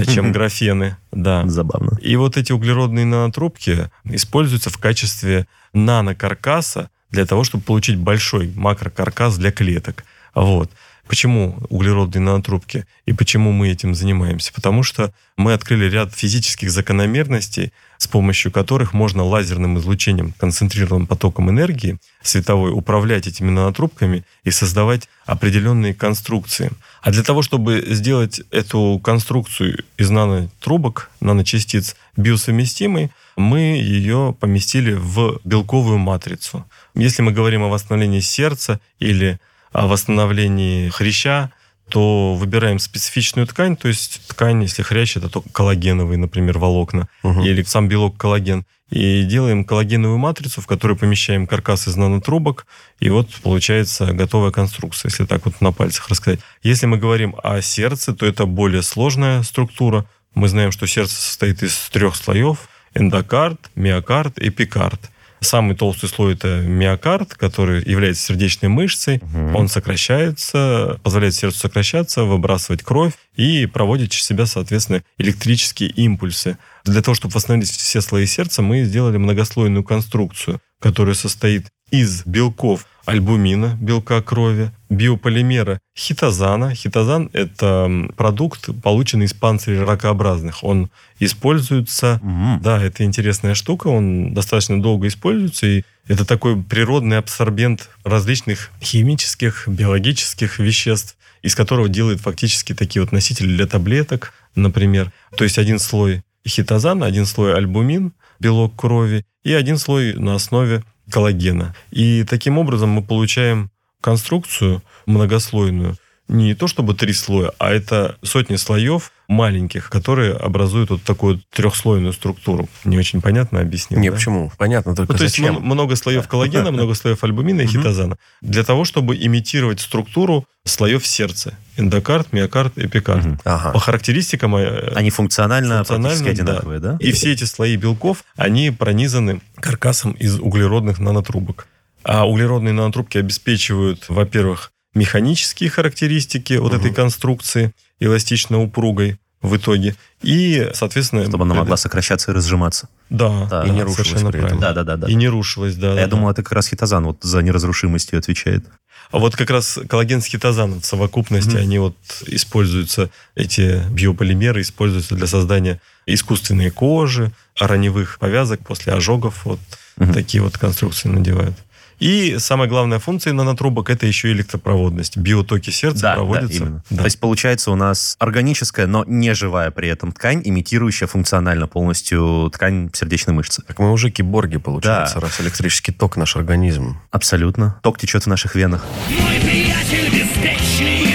чем 0.06 0.32
графены. 0.34 0.98
Да. 1.12 1.48
Забавно. 1.48 1.98
И 2.02 2.16
вот 2.16 2.38
эти 2.38 2.52
углеродные 2.52 3.06
нанотрубки 3.06 3.90
используются 4.06 4.70
в 4.70 4.78
качестве 4.78 5.48
нанокаркаса 5.74 6.90
для 7.10 7.26
того, 7.26 7.44
чтобы 7.44 7.64
получить 7.64 7.98
большой 7.98 8.52
макрокаркас 8.56 9.38
для 9.38 9.52
клеток. 9.52 10.06
Вот. 10.34 10.72
Почему 11.08 11.58
углеродные 11.70 12.22
нанотрубки 12.22 12.86
и 13.06 13.12
почему 13.12 13.52
мы 13.52 13.70
этим 13.70 13.94
занимаемся? 13.94 14.54
Потому 14.54 14.82
что 14.82 15.14
мы 15.36 15.52
открыли 15.52 15.90
ряд 15.90 16.14
физических 16.14 16.72
закономерностей, 16.72 17.74
с 17.98 18.08
помощью 18.08 18.50
которых 18.50 18.94
можно 18.94 19.24
лазерным 19.24 19.78
излучением, 19.78 20.34
концентрированным 20.40 21.08
потоком 21.08 21.50
энергии 21.50 22.00
световой 22.22 22.72
управлять 22.72 23.28
этими 23.28 23.50
нанотрубками 23.50 24.24
и 24.46 24.52
создавать 24.52 25.10
определенные 25.26 25.94
конструкции. 25.94 26.72
А 27.02 27.12
для 27.12 27.24
того, 27.24 27.42
чтобы 27.42 27.84
сделать 27.88 28.42
эту 28.52 29.02
конструкцию 29.04 29.84
из 29.98 30.12
нанотрубок, 30.12 31.10
наночастиц 31.20 31.96
биосовместимой, 32.16 33.12
мы 33.36 33.60
ее 33.60 34.36
поместили 34.40 34.94
в 34.94 35.40
белковую 35.44 35.98
матрицу. 35.98 36.66
Если 36.94 37.24
мы 37.24 37.32
говорим 37.32 37.64
о 37.64 37.70
восстановлении 37.70 38.20
сердца 38.20 38.80
или 39.00 39.40
о 39.72 39.88
восстановлении 39.88 40.90
хряща, 40.90 41.52
то 41.92 42.36
выбираем 42.36 42.80
специфичную 42.80 43.46
ткань, 43.48 43.76
то 43.76 43.88
есть 43.88 44.22
ткань, 44.28 44.64
если 44.64 44.82
хрящ, 44.84 45.18
это 45.18 45.30
только 45.30 45.50
коллагеновые, 45.50 46.18
например, 46.18 46.58
волокна, 46.58 47.08
Мгм. 47.24 47.42
или 47.42 47.64
сам 47.64 47.88
белок 47.88 48.18
коллаген. 48.18 48.66
И 48.90 49.24
делаем 49.24 49.64
коллагеновую 49.64 50.18
матрицу, 50.18 50.60
в 50.62 50.68
которую 50.68 50.98
помещаем 50.98 51.48
каркас 51.48 51.88
из 51.88 51.96
нанотрубок, 51.96 52.66
и 53.00 53.10
вот 53.10 53.30
получается 53.42 54.08
готовая 54.14 54.52
конструкция, 54.52 55.10
если 55.10 55.26
так 55.26 55.46
вот 55.46 55.62
на 55.62 55.72
пальцах 55.72 56.10
рассказать. 56.10 56.40
Если 56.64 56.88
мы 56.88 56.98
говорим 56.98 57.36
о 57.44 57.62
сердце, 57.62 58.14
то 58.14 58.26
это 58.26 58.46
более 58.46 58.82
сложная 58.82 59.44
структура. 59.44 60.06
Мы 60.36 60.48
знаем, 60.50 60.72
что 60.74 60.88
сердце 60.88 61.16
состоит 61.16 61.64
из 61.64 61.90
трех 61.90 62.16
слоев. 62.18 62.68
Эндокард, 62.94 63.72
миокард, 63.76 64.38
эпикард. 64.38 65.00
Самый 65.42 65.76
толстый 65.76 66.08
слой 66.08 66.36
это 66.36 66.62
миокард, 66.62 67.34
который 67.34 67.84
является 67.84 68.28
сердечной 68.28 68.70
мышцей. 68.70 69.22
Он 69.56 69.68
сокращается, 69.68 71.00
позволяет 71.04 71.34
сердцу 71.34 71.60
сокращаться, 71.60 72.26
выбрасывать 72.26 72.84
кровь 72.84 73.14
и 73.36 73.66
проводит 73.66 74.12
через 74.12 74.26
себя, 74.26 74.46
соответственно, 74.46 75.04
электрические 75.18 75.90
импульсы. 75.90 76.58
Для 76.86 77.02
того, 77.02 77.16
чтобы 77.16 77.34
восстановить 77.34 77.72
все 77.72 78.02
слои 78.02 78.28
сердца, 78.28 78.62
мы 78.62 78.84
сделали 78.84 79.18
многослойную 79.18 79.84
конструкцию, 79.84 80.62
которая 80.80 81.16
состоит 81.16 81.68
из 81.90 82.24
белков 82.26 82.86
альбумина, 83.06 83.78
белка 83.80 84.22
крови, 84.22 84.72
биополимера 84.90 85.80
хитозана. 85.98 86.76
Хитозан– 86.76 87.30
это 87.34 87.90
продукт, 88.16 88.70
полученный 88.84 89.26
из 89.26 89.34
панцирей 89.34 89.84
ракообразных. 89.84 90.64
Он 90.64 90.90
используется 91.20 92.20
М. 92.24 92.60
да, 92.62 92.82
это 92.82 93.04
интересная 93.04 93.56
штука, 93.56 93.88
он 93.88 94.34
достаточно 94.34 94.82
долго 94.82 95.08
используется, 95.08 95.68
и 95.68 95.84
это 96.08 96.26
такой 96.26 96.62
природный 96.62 97.18
абсорбент 97.18 97.90
различных 98.04 98.72
химических, 98.82 99.68
биологических 99.68 100.60
веществ, 100.60 101.18
из 101.42 101.56
которого 101.56 101.90
делают 101.90 102.22
фактически 102.22 102.74
такие 102.74 103.02
вот 103.02 103.12
носители 103.12 103.48
для 103.48 103.68
таблеток, 103.68 104.34
например. 104.56 105.12
То 105.36 105.44
есть 105.44 105.58
один 105.58 105.80
слой 105.80 106.24
хитозан, 106.48 107.04
один 107.04 107.26
слой 107.26 107.56
альбумин, 107.56 108.14
белок 108.40 108.76
крови, 108.76 109.26
и 109.44 109.54
один 109.54 109.78
слой 109.78 110.14
на 110.14 110.36
основе 110.36 110.84
коллагена. 111.12 111.76
И 111.92 112.24
таким 112.24 112.58
образом 112.58 112.90
мы 112.90 113.04
получаем 113.04 113.70
конструкцию 114.02 114.82
многослойную, 115.06 115.96
не 116.32 116.56
то 116.56 116.68
чтобы 116.68 116.94
три 116.96 117.14
слоя, 117.14 117.52
а 117.60 117.72
это 117.72 118.18
сотни 118.24 118.56
слоев 118.56 119.12
маленьких, 119.28 119.90
которые 119.90 120.34
образуют 120.34 120.90
вот 120.90 121.04
такую 121.04 121.42
трехслойную 121.54 122.12
структуру. 122.14 122.68
Не 122.86 122.98
очень 122.98 123.22
понятно 123.22 123.60
объяснил. 123.62 124.00
Не, 124.00 124.10
да? 124.10 124.16
почему? 124.16 124.52
Понятно, 124.58 124.96
только 124.96 125.12
Ну, 125.14 125.18
то 125.18 125.24
есть 125.24 125.38
зачем? 125.38 125.58
м- 125.58 125.64
много 125.64 125.96
слоев 125.96 126.28
коллагена, 126.28 126.72
много 126.72 126.96
слоев 126.96 127.24
альбумина 127.24 127.62
и 127.62 127.68
хитозана. 127.68 128.18
Для 128.42 128.64
того, 128.64 128.84
чтобы 128.86 129.16
имитировать 129.16 129.80
структуру 129.80 130.46
слоев 130.66 131.06
сердца. 131.06 131.54
Эндокард, 131.78 132.34
миокард, 132.34 132.78
эпикард. 132.78 133.40
Ага. 133.46 133.72
По 133.72 133.80
характеристикам 133.80 134.56
э, 134.56 134.92
Они 134.96 135.10
функционально, 135.12 135.78
Функционально, 135.84 136.24
да. 136.26 136.30
одинаковые, 136.32 136.80
да? 136.80 136.98
и 137.00 137.12
все 137.12 137.32
эти 137.32 137.44
слои 137.46 137.76
белков, 137.78 138.24
они 138.36 138.72
пронизаны 138.72 139.42
каркасом 139.56 140.12
из 140.14 140.40
углеродных 140.40 141.00
нанотрубок. 141.00 141.68
А 142.04 142.28
углеродные 142.28 142.74
нанотрубки 142.74 143.18
обеспечивают, 143.18 144.06
во-первых, 144.10 144.72
механические 144.94 145.70
характеристики 145.70 146.54
вот 146.54 146.74
этой 146.74 146.94
конструкции 146.94 147.74
эластично-упругой 148.00 149.18
в 149.42 149.56
итоге. 149.58 149.96
И, 150.22 150.70
соответственно... 150.74 151.24
Чтобы 151.26 151.46
она 151.46 151.56
могла 151.56 151.76
сокращаться 151.78 152.32
и 152.32 152.36
разжиматься. 152.36 152.90
Да, 153.10 153.48
Да, 153.50 153.64
и 153.66 153.72
не 153.72 153.80
да, 153.80 153.86
рушилась 153.86 154.22
при 154.32 154.46
этом. 154.46 154.60
Да, 154.60 154.74
да, 154.74 154.84
да, 154.84 154.98
да. 154.98 155.08
И 155.08 155.16
не 155.16 155.28
рушилась, 155.28 155.76
да. 155.76 155.94
А 155.94 155.96
да, 155.96 156.02
Я 156.02 156.08
да. 156.08 156.12
думал, 156.12 156.30
это 156.30 156.44
как 156.44 156.52
раз 156.54 156.68
хитозан 156.68 157.06
вот 157.06 157.18
за 157.22 157.42
неразрушимостью 157.42 158.20
отвечает. 158.20 158.66
А 159.10 159.18
вот 159.18 159.36
как 159.36 159.50
раз 159.50 159.80
коллаген 159.90 160.22
с 160.22 160.26
хитозаном 160.26 160.80
в 160.80 160.86
совокупности, 160.86 161.58
они 161.58 161.80
вот 161.80 161.98
используются, 162.28 163.10
эти 163.36 163.82
биополимеры 163.90 164.62
используются 164.62 165.16
для 165.16 165.28
создания 165.28 165.82
искусственной 166.06 166.70
кожи, 166.70 167.32
раневых 167.60 168.20
повязок 168.20 168.62
после 168.62 168.94
ожогов. 168.94 169.44
Вот 169.46 169.60
Мгм. 169.98 170.14
такие 170.14 170.42
вот 170.42 170.58
конструкции 170.58 171.10
надевают. 171.10 171.56
И 172.02 172.38
самая 172.40 172.68
главная 172.68 172.98
функция 172.98 173.32
нанотрубок– 173.32 173.90
это 173.92 174.08
еще 174.08 174.30
и 174.30 174.32
электропроводность. 174.34 175.18
Биотоки 175.18 175.70
сердца 175.70 176.14
проводятся. 176.16 176.58
именно. 176.58 176.84
Да. 176.90 176.98
То 176.98 177.04
есть 177.06 177.20
получается 177.20 177.70
у 177.70 177.76
нас 177.76 178.16
органическая, 178.18 178.88
но 178.88 179.04
не 179.06 179.36
живая 179.36 179.70
при 179.70 179.88
этом 179.88 180.12
ткань, 180.12 180.42
имитирующая 180.44 181.08
функционально 181.08 181.68
полностью 181.68 182.50
ткань 182.52 182.90
сердечной 182.92 183.36
мышцы. 183.36 183.62
Так 183.68 183.78
мы 183.78 183.92
уже 183.92 184.10
киборги, 184.10 184.58
получается, 184.58 185.16
Да. 185.16 185.22
раз 185.22 185.40
электрический 185.42 185.92
ток 185.92 186.18
наш 186.18 186.36
организм. 186.36 186.98
Абсолютно. 187.12 187.80
Ток 187.84 188.00
течет 188.00 188.24
в 188.24 188.28
наших 188.28 188.56
венах. 188.56 188.84
Мой 189.08 189.40
приятель 189.40 190.10
беспечный. 190.10 191.06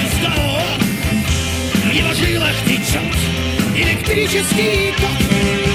В 1.83 1.93
его 1.93 2.15
жилах 2.15 2.55
течет 2.65 3.03
электрический 3.75 4.93
ток. 4.99 5.66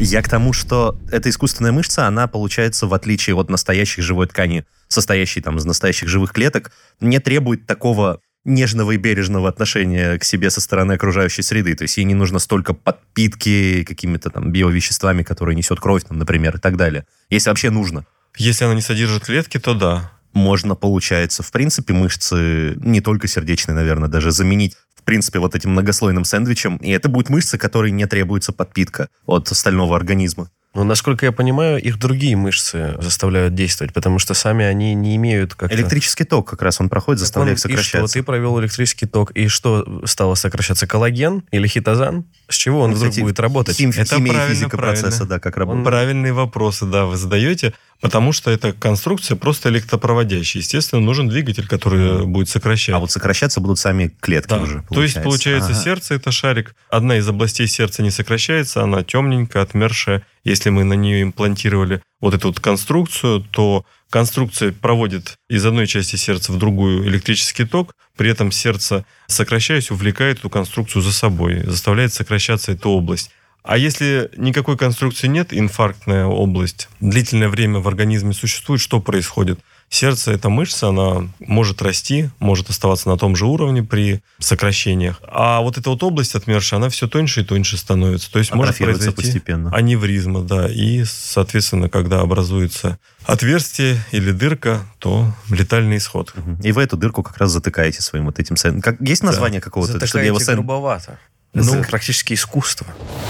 Я 0.00 0.22
к 0.22 0.28
тому, 0.28 0.52
что 0.52 0.98
эта 1.10 1.30
искусственная 1.30 1.72
мышца, 1.72 2.06
она 2.06 2.26
получается, 2.26 2.86
в 2.86 2.94
отличие 2.94 3.36
от 3.36 3.48
настоящей 3.48 4.02
живой 4.02 4.26
ткани, 4.26 4.64
состоящей 4.88 5.40
там 5.40 5.56
из 5.56 5.64
настоящих 5.64 6.08
живых 6.08 6.32
клеток, 6.32 6.72
не 7.00 7.20
требует 7.20 7.66
такого 7.66 8.20
нежного 8.44 8.92
и 8.92 8.96
бережного 8.96 9.48
отношения 9.48 10.18
к 10.18 10.24
себе 10.24 10.50
со 10.50 10.60
стороны 10.60 10.94
окружающей 10.94 11.42
среды. 11.42 11.74
То 11.74 11.82
есть 11.82 11.96
ей 11.96 12.04
не 12.04 12.14
нужно 12.14 12.38
столько 12.40 12.74
подпитки 12.74 13.84
какими-то 13.84 14.30
там 14.30 14.50
биовеществами, 14.52 15.22
которые 15.22 15.56
несет 15.56 15.80
кровь, 15.80 16.04
там, 16.04 16.18
например, 16.18 16.56
и 16.56 16.60
так 16.60 16.76
далее. 16.76 17.06
Если 17.30 17.48
вообще 17.48 17.70
нужно. 17.70 18.04
Если 18.36 18.64
она 18.64 18.74
не 18.74 18.82
содержит 18.82 19.24
клетки, 19.24 19.58
то 19.58 19.74
да. 19.74 20.10
Можно, 20.32 20.74
получается, 20.74 21.44
в 21.44 21.52
принципе, 21.52 21.94
мышцы, 21.94 22.74
не 22.76 23.00
только 23.00 23.28
сердечные, 23.28 23.76
наверное, 23.76 24.08
даже 24.08 24.32
заменить, 24.32 24.76
в 25.04 25.06
принципе, 25.06 25.38
вот 25.38 25.54
этим 25.54 25.72
многослойным 25.72 26.24
сэндвичем. 26.24 26.78
И 26.78 26.88
это 26.88 27.10
будет 27.10 27.28
мышца, 27.28 27.58
которой 27.58 27.90
не 27.90 28.06
требуется 28.06 28.54
подпитка 28.54 29.10
от 29.26 29.52
остального 29.52 29.96
организма. 29.96 30.48
Но, 30.74 30.82
насколько 30.82 31.24
я 31.24 31.30
понимаю, 31.32 31.80
их 31.80 31.98
другие 31.98 32.36
мышцы 32.36 32.96
заставляют 33.00 33.54
действовать, 33.54 33.92
потому 33.94 34.18
что 34.18 34.34
сами 34.34 34.64
они 34.64 34.94
не 34.94 35.14
имеют 35.16 35.54
как 35.54 35.72
Электрический 35.72 36.24
ток 36.24 36.50
как 36.50 36.62
раз 36.62 36.80
он 36.80 36.88
проходит, 36.88 37.20
заставляет 37.20 37.58
он- 37.64 37.70
И 37.70 37.74
что, 37.76 37.84
сокращаться. 37.84 38.14
ты 38.14 38.22
провел 38.24 38.60
электрический 38.60 39.06
ток, 39.06 39.30
и 39.32 39.46
что 39.48 40.02
стало 40.04 40.34
сокращаться? 40.34 40.86
Коллаген 40.88 41.44
или 41.52 41.68
хитозан? 41.68 42.24
С 42.48 42.56
чего 42.56 42.80
он 42.80 42.92
вдруг 42.92 43.10
Кстати, 43.10 43.22
будет 43.22 43.38
работать? 43.40 43.76
хим- 43.76 43.90
Это 43.90 44.16
химия 44.16 44.32
и 44.32 44.34
правильно, 44.34 44.54
физика 44.54 44.76
правильно. 44.76 45.02
процесса, 45.02 45.24
да, 45.26 45.38
как 45.38 45.56
работает. 45.56 45.84
Правильные 45.86 46.32
вопросы, 46.32 46.86
да, 46.86 47.04
вы 47.06 47.16
задаете, 47.16 47.72
потому 48.00 48.32
что 48.32 48.50
эта 48.50 48.72
конструкция 48.72 49.36
просто 49.36 49.68
электропроводящая. 49.68 50.60
Естественно, 50.62 51.00
нужен 51.00 51.28
двигатель, 51.28 51.68
который 51.68 52.26
будет 52.26 52.48
сокращать. 52.48 52.94
А 52.94 52.98
вот 52.98 53.12
сокращаться 53.12 53.60
будут 53.60 53.78
сами 53.78 54.12
клетки 54.20 54.48
Да. 54.50 54.58
уже, 54.60 54.82
То 54.90 55.02
есть, 55.02 55.22
получается, 55.22 55.70
Ага. 55.70 55.80
сердце 55.80 56.14
это 56.14 56.32
шарик. 56.32 56.74
Одна 56.90 57.16
из 57.16 57.28
областей 57.28 57.68
сердца 57.68 58.02
не 58.02 58.10
сокращается, 58.10 58.82
она 58.82 59.04
темненькая, 59.04 59.62
отмершая. 59.62 60.22
Если 60.44 60.68
мы 60.68 60.84
на 60.84 60.92
нее 60.92 61.22
имплантировали 61.22 62.02
вот 62.20 62.34
эту 62.34 62.48
вот 62.48 62.60
конструкцию, 62.60 63.40
то 63.50 63.86
конструкция 64.10 64.72
проводит 64.72 65.38
из 65.48 65.64
одной 65.64 65.86
части 65.86 66.16
сердца 66.16 66.52
в 66.52 66.58
другую 66.58 67.08
электрический 67.08 67.64
ток, 67.64 67.94
при 68.16 68.30
этом 68.30 68.52
сердце, 68.52 69.06
сокращаясь, 69.26 69.90
увлекает 69.90 70.38
эту 70.38 70.50
конструкцию 70.50 71.02
за 71.02 71.12
собой, 71.12 71.62
заставляет 71.64 72.12
сокращаться 72.12 72.72
эту 72.72 72.90
область. 72.90 73.30
А 73.62 73.78
если 73.78 74.30
никакой 74.36 74.76
конструкции 74.76 75.26
нет, 75.26 75.48
инфарктная 75.54 76.26
область, 76.26 76.90
длительное 77.00 77.48
время 77.48 77.80
в 77.80 77.88
организме 77.88 78.34
существует, 78.34 78.82
что 78.82 79.00
происходит? 79.00 79.58
Сердце– 79.88 80.32
это 80.32 80.48
мышца, 80.48 80.88
она 80.88 81.28
может 81.38 81.80
расти, 81.82 82.30
может 82.40 82.68
оставаться 82.70 83.08
на 83.08 83.16
том 83.16 83.36
же 83.36 83.46
уровне 83.46 83.82
при 83.82 84.22
сокращениях. 84.38 85.20
А 85.22 85.60
вот 85.60 85.78
эта 85.78 85.90
вот 85.90 86.02
область 86.02 86.34
отмершая, 86.34 86.78
она 86.78 86.88
все 86.88 87.06
тоньше 87.06 87.42
и 87.42 87.44
тоньше 87.44 87.76
становится. 87.76 88.30
То 88.32 88.38
есть 88.38 88.52
может 88.52 88.76
произойти 88.76 89.14
постепенно. 89.14 89.70
аневризма, 89.74 90.42
да. 90.42 90.68
И, 90.68 91.04
соответственно, 91.04 91.88
когда 91.88 92.20
образуется 92.20 92.98
отверстие 93.24 93.98
или 94.10 94.32
дырка, 94.32 94.84
то 94.98 95.32
летальный 95.48 95.98
исход. 95.98 96.34
И 96.62 96.72
вы 96.72 96.82
эту 96.82 96.96
дырку 96.96 97.22
как 97.22 97.36
раз 97.38 97.50
затыкаете 97.50 98.02
своим 98.02 98.26
вот 98.26 98.38
этим 98.38 98.56
сэнд... 98.56 98.82
Как... 98.82 99.00
Есть 99.00 99.22
название 99.22 99.60
какого-то, 99.60 100.04
чтобы 100.06 100.22
я 100.22 100.26
его 100.26 100.38
Затыкаете 100.38 100.44
сэнд... 100.44 100.66
грубовато. 100.66 101.18
Ну, 101.52 101.74
Это 101.76 101.88
практически 101.88 102.34
искусство. 102.34 102.86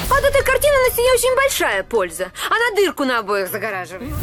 От 0.08 0.25
этой 0.25 0.42
картины 0.42 0.73
на 0.88 0.92
стене 0.92 1.11
очень 1.12 1.37
большая 1.37 1.84
польза. 1.84 2.32
Она 2.49 2.75
дырку 2.75 3.04
на 3.04 3.18
обоих 3.18 3.50
загораживает. 3.50 4.14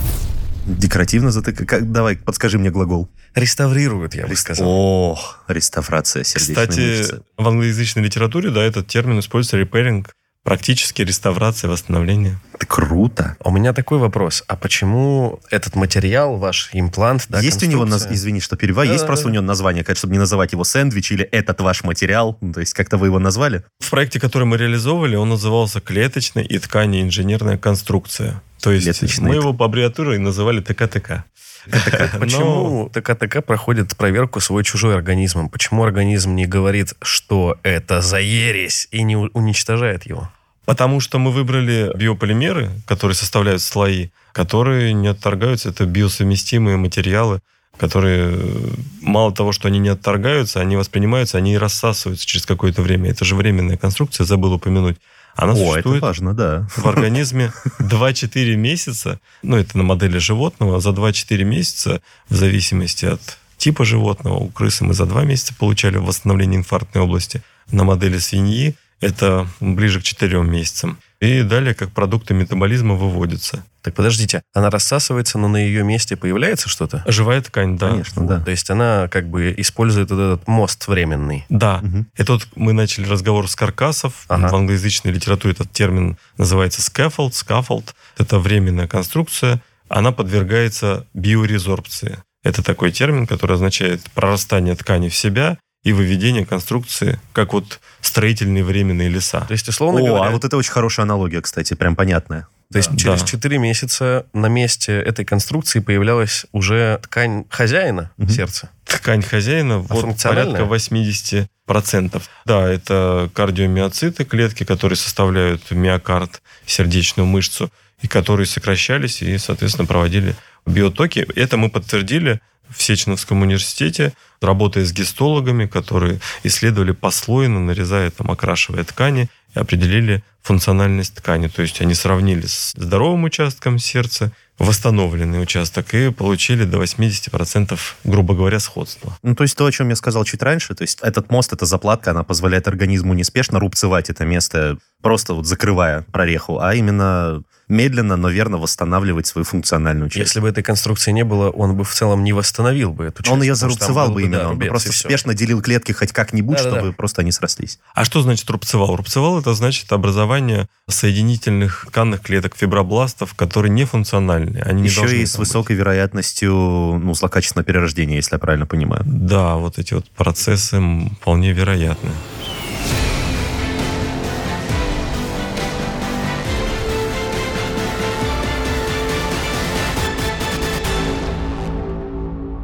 Декоративно 0.65 1.31
затыкать. 1.31 1.67
Как... 1.67 1.91
Давай, 1.91 2.17
подскажи 2.17 2.59
мне 2.59 2.69
глагол. 2.69 3.09
Реставрируют, 3.35 4.13
я 4.15 4.27
бы 4.27 4.35
сказал. 4.35 4.67
О, 4.67 5.19
реставрация 5.47 6.23
сердечной 6.23 6.55
Кстати, 6.65 6.79
мышцы. 6.79 7.21
в 7.37 7.47
англоязычной 7.47 8.03
литературе, 8.03 8.49
да, 8.51 8.61
этот 8.63 8.87
термин 8.87 9.19
используется 9.19 9.57
repairing, 9.57 10.13
практически 10.43 11.01
реставрация, 11.01 11.69
восстановление. 11.69 12.39
Это 12.53 12.65
круто. 12.65 13.37
У 13.43 13.51
меня 13.51 13.73
такой 13.73 13.99
вопрос. 13.99 14.43
А 14.47 14.55
почему 14.55 15.39
этот 15.49 15.75
материал, 15.75 16.37
ваш 16.37 16.69
имплант, 16.73 17.25
да, 17.29 17.39
есть 17.39 17.61
у 17.63 17.65
него, 17.67 17.85
наз- 17.85 18.07
извини, 18.11 18.39
что 18.39 18.55
перебиваю, 18.55 18.87
есть 18.87 18.99
Да-да-да. 19.01 19.07
просто 19.07 19.27
у 19.27 19.31
него 19.31 19.43
название, 19.43 19.83
конечно, 19.83 19.99
чтобы 20.01 20.13
не 20.13 20.19
называть 20.19 20.51
его 20.51 20.63
сэндвич 20.63 21.11
или 21.11 21.25
этот 21.25 21.61
ваш 21.61 21.83
материал. 21.83 22.37
Ну, 22.41 22.53
то 22.53 22.59
есть 22.59 22.73
как-то 22.73 22.97
вы 22.97 23.07
его 23.07 23.19
назвали? 23.19 23.63
В 23.79 23.89
проекте, 23.89 24.19
который 24.19 24.45
мы 24.45 24.57
реализовывали, 24.57 25.15
он 25.15 25.29
назывался 25.29 25.79
«Клеточная 25.79 26.43
и 26.43 26.57
ткани 26.59 27.01
инженерная 27.01 27.57
конструкция». 27.57 28.41
То 28.61 28.71
есть 28.71 28.85
Клеточная 28.85 29.29
мы 29.29 29.35
его 29.35 29.53
по 29.53 29.65
аббревиатуре 29.65 30.19
называли 30.19 30.59
ТКТК. 30.61 31.25
Почему 32.19 32.89
ТКТК 32.89 33.41
проходит 33.41 33.95
проверку 33.95 34.39
свой-чужой 34.39 34.95
организмом? 34.95 35.49
Почему 35.49 35.83
организм 35.83 36.35
не 36.35 36.45
говорит, 36.45 36.93
что 37.01 37.57
это 37.63 38.01
за 38.01 38.19
ересь, 38.19 38.87
и 38.91 39.03
не 39.03 39.15
уничтожает 39.15 40.05
его? 40.05 40.29
Потому 40.65 40.99
что 40.99 41.19
мы 41.19 41.31
выбрали 41.31 41.91
биополимеры, 41.95 42.71
которые 42.85 43.15
составляют 43.15 43.61
слои, 43.61 44.09
которые 44.31 44.93
не 44.93 45.07
отторгаются. 45.07 45.69
Это 45.69 45.85
биосовместимые 45.85 46.77
материалы, 46.77 47.41
которые 47.77 48.31
э, 48.33 48.69
мало 49.01 49.33
того, 49.33 49.51
что 49.51 49.67
они 49.67 49.79
не 49.79 49.89
отторгаются, 49.89 50.61
они 50.61 50.77
воспринимаются, 50.77 51.37
они 51.37 51.53
и 51.53 51.57
рассасываются 51.57 52.27
через 52.27 52.45
какое-то 52.45 52.81
время. 52.81 53.09
Это 53.09 53.25
же 53.25 53.35
временная 53.35 53.77
конструкция, 53.77 54.25
забыл 54.25 54.53
упомянуть. 54.53 54.97
Она 55.41 55.53
О, 55.53 55.55
это 55.55 55.65
существует 55.65 56.01
важно, 56.03 56.33
да. 56.35 56.67
в 56.75 56.85
организме 56.87 57.51
2-4 57.79 58.55
месяца, 58.55 59.19
ну, 59.41 59.57
это 59.57 59.75
на 59.75 59.83
модели 59.83 60.19
животного, 60.19 60.79
за 60.79 60.91
2-4 60.91 61.43
месяца, 61.43 62.01
в 62.29 62.35
зависимости 62.35 63.05
от 63.05 63.39
типа 63.57 63.83
животного, 63.83 64.35
у 64.35 64.49
крысы 64.49 64.83
мы 64.83 64.93
за 64.93 65.07
2 65.07 65.23
месяца 65.23 65.55
получали 65.55 65.97
восстановление 65.97 66.59
инфарктной 66.59 67.01
области, 67.01 67.41
на 67.71 67.83
модели 67.83 68.19
свиньи 68.19 68.75
это 68.99 69.47
ближе 69.59 69.99
к 69.99 70.03
4 70.03 70.43
месяцам. 70.43 70.99
И 71.21 71.43
далее, 71.43 71.75
как 71.75 71.91
продукты 71.91 72.33
метаболизма 72.33 72.95
выводятся. 72.95 73.63
Так 73.83 73.93
подождите, 73.93 74.41
она 74.53 74.71
рассасывается, 74.71 75.37
но 75.37 75.47
на 75.47 75.57
ее 75.57 75.83
месте 75.83 76.15
появляется 76.15 76.67
что-то? 76.67 77.03
Живая 77.05 77.41
ткань, 77.41 77.77
да. 77.77 77.91
Конечно, 77.91 78.25
да. 78.25 78.39
То 78.39 78.49
есть 78.49 78.69
она 78.71 79.07
как 79.07 79.29
бы 79.29 79.53
использует 79.57 80.09
вот 80.09 80.19
этот 80.19 80.47
мост 80.47 80.87
временный. 80.87 81.45
Да. 81.49 81.79
Мгм. 81.83 82.07
Это 82.15 82.33
вот 82.33 82.47
мы 82.55 82.73
начали 82.73 83.05
разговор 83.05 83.47
с 83.47 83.55
каркасов. 83.55 84.25
Ага. 84.29 84.49
В 84.49 84.55
англоязычной 84.55 85.11
литературе 85.11 85.53
этот 85.53 85.71
термин 85.71 86.17
называется 86.37 86.81
scaffold. 86.81 87.31
Scaffold– 87.31 87.93
это 88.17 88.39
временная 88.39 88.87
конструкция. 88.87 89.61
Она 89.89 90.11
подвергается 90.11 91.05
биорезорбции. 91.13 92.17
Это 92.43 92.63
такой 92.63 92.91
термин, 92.91 93.27
который 93.27 93.53
означает 93.53 94.01
прорастание 94.15 94.75
ткани 94.75 95.09
в 95.09 95.15
себя 95.15 95.59
и 95.83 95.93
выведение 95.93 96.45
конструкции, 96.45 97.19
как 97.33 97.53
вот 97.53 97.79
строительные 98.01 98.63
временные 98.63 99.09
леса. 99.09 99.41
То 99.41 99.53
есть, 99.53 99.67
условно 99.67 100.01
О, 100.01 100.05
говоря, 100.05 100.27
а 100.27 100.31
вот 100.31 100.45
это 100.45 100.55
очень 100.57 100.71
хорошая 100.71 101.05
аналогия, 101.05 101.41
кстати, 101.41 101.73
прям 101.73 101.95
понятная. 101.95 102.47
то 102.71 102.77
есть 102.77 102.89
да. 102.91 102.97
через 102.97 103.21
Да. 103.21 103.27
4 103.27 103.57
месяца 103.57 104.25
на 104.33 104.45
месте 104.47 104.93
этой 104.93 105.25
конструкции 105.25 105.79
появлялась 105.79 106.45
уже 106.53 106.99
ткань 107.03 107.43
хозяина 107.49 108.11
Мгм. 108.17 108.29
сердца. 108.29 108.69
Ткань 108.85 109.21
хозяина 109.23 109.79
вот 109.79 109.91
А 109.91 109.95
функциональная? 110.01 110.53
порядка 110.53 110.65
80%. 110.69 112.21
Да, 112.45 112.69
это 112.69 113.29
кардиомиоциты, 113.33 114.23
клетки, 114.23 114.63
которые 114.63 114.95
составляют 114.97 115.69
миокард, 115.71 116.41
сердечную 116.65 117.25
мышцу, 117.27 117.69
и 118.01 118.07
которые 118.07 118.47
сокращались 118.47 119.21
и, 119.21 119.37
соответственно, 119.37 119.85
проводили 119.85 120.35
биотоки. 120.65 121.27
Это 121.35 121.57
мы 121.57 121.69
подтвердили 121.69 122.39
в 122.75 122.81
Сеченовском 122.81 123.41
университете, 123.41 124.13
работая 124.41 124.85
с 124.85 124.93
гистологами, 124.93 125.65
которые 125.65 126.19
исследовали 126.43 126.91
послойно, 126.91 127.59
нарезая, 127.59 128.09
там, 128.11 128.31
окрашивая 128.31 128.83
ткани, 128.83 129.29
и 129.55 129.59
определили 129.59 130.23
функциональность 130.41 131.15
ткани. 131.15 131.47
То 131.47 131.61
есть 131.61 131.81
они 131.81 131.93
сравнили 131.93 132.45
с 132.45 132.73
здоровым 132.75 133.25
участком 133.25 133.79
сердца, 133.79 134.31
восстановленный 134.57 135.41
участок, 135.41 135.93
и 135.93 136.11
получили 136.11 136.65
до 136.65 136.81
80%, 136.81 137.79
грубо 138.03 138.35
говоря, 138.35 138.59
сходства. 138.59 139.17
Ну, 139.23 139.35
то 139.35 139.43
есть 139.43 139.55
то, 139.57 139.65
о 139.65 139.71
чем 139.71 139.89
я 139.89 139.95
сказал 139.95 140.23
чуть 140.23 140.41
раньше, 140.41 140.75
то 140.75 140.83
есть 140.83 140.99
этот 141.01 141.31
мост, 141.31 141.51
эта 141.53 141.65
заплатка, 141.65 142.11
она 142.11 142.23
позволяет 142.23 142.67
организму 142.67 143.13
неспешно 143.13 143.59
рубцевать 143.59 144.09
это 144.09 144.23
место, 144.25 144.77
просто 145.01 145.33
вот 145.33 145.45
закрывая 145.45 146.03
прореху, 146.11 146.59
а 146.59 146.75
именно 146.75 147.43
медленно, 147.71 148.17
но 148.17 148.29
верно 148.29 148.57
восстанавливать 148.57 149.25
свою 149.25 149.45
функциональную 149.45 150.09
часть. 150.09 150.27
Если 150.27 150.39
бы 150.39 150.49
этой 150.49 150.63
конструкции 150.63 151.11
не 151.11 151.23
было, 151.23 151.49
он 151.49 151.75
бы 151.75 151.83
в 151.83 151.93
целом 151.93 152.23
не 152.23 152.33
восстановил 152.33 152.91
бы 152.93 153.05
эту 153.05 153.23
часть. 153.23 153.33
Он 153.33 153.41
ее 153.41 153.55
зарубцевал 153.55 154.09
бы 154.11 154.21
да, 154.21 154.27
именно, 154.27 154.49
он 154.49 154.59
бы 154.59 154.65
просто 154.65 154.89
и 154.89 154.91
всё. 154.91 155.07
спешно 155.07 155.33
делил 155.33 155.61
клетки 155.61 155.91
хоть 155.93 156.11
как-нибудь, 156.11 156.57
Да-да-да. 156.57 156.77
чтобы 156.79 156.93
просто 156.93 157.21
они 157.21 157.31
срослись. 157.31 157.79
А 157.95 158.05
что 158.05 158.21
значит 158.21 158.49
рубцевал? 158.49 158.95
Рубцевал 158.95 159.39
это 159.39 159.53
значит 159.53 159.91
образование 159.91 160.67
соединительных 160.89 161.85
тканных 161.87 162.21
клеток, 162.21 162.55
фибробластов, 162.55 163.33
которые 163.33 163.71
не 163.71 163.85
функциональны. 163.85 164.59
Они 164.59 164.81
не 164.81 164.87
Еще 164.89 165.01
должны 165.01 165.15
и 165.17 165.25
с 165.25 165.31
быть. 165.31 165.39
высокой 165.39 165.75
вероятностью 165.75 166.51
ну, 166.53 167.13
злокачественного 167.13 167.65
перерождения, 167.65 168.17
если 168.17 168.35
я 168.35 168.39
правильно 168.39 168.65
понимаю. 168.65 169.03
Да, 169.05 169.55
вот 169.55 169.79
эти 169.79 169.93
вот 169.93 170.09
процессы 170.11 170.81
вполне 171.21 171.53
вероятны. 171.53 172.11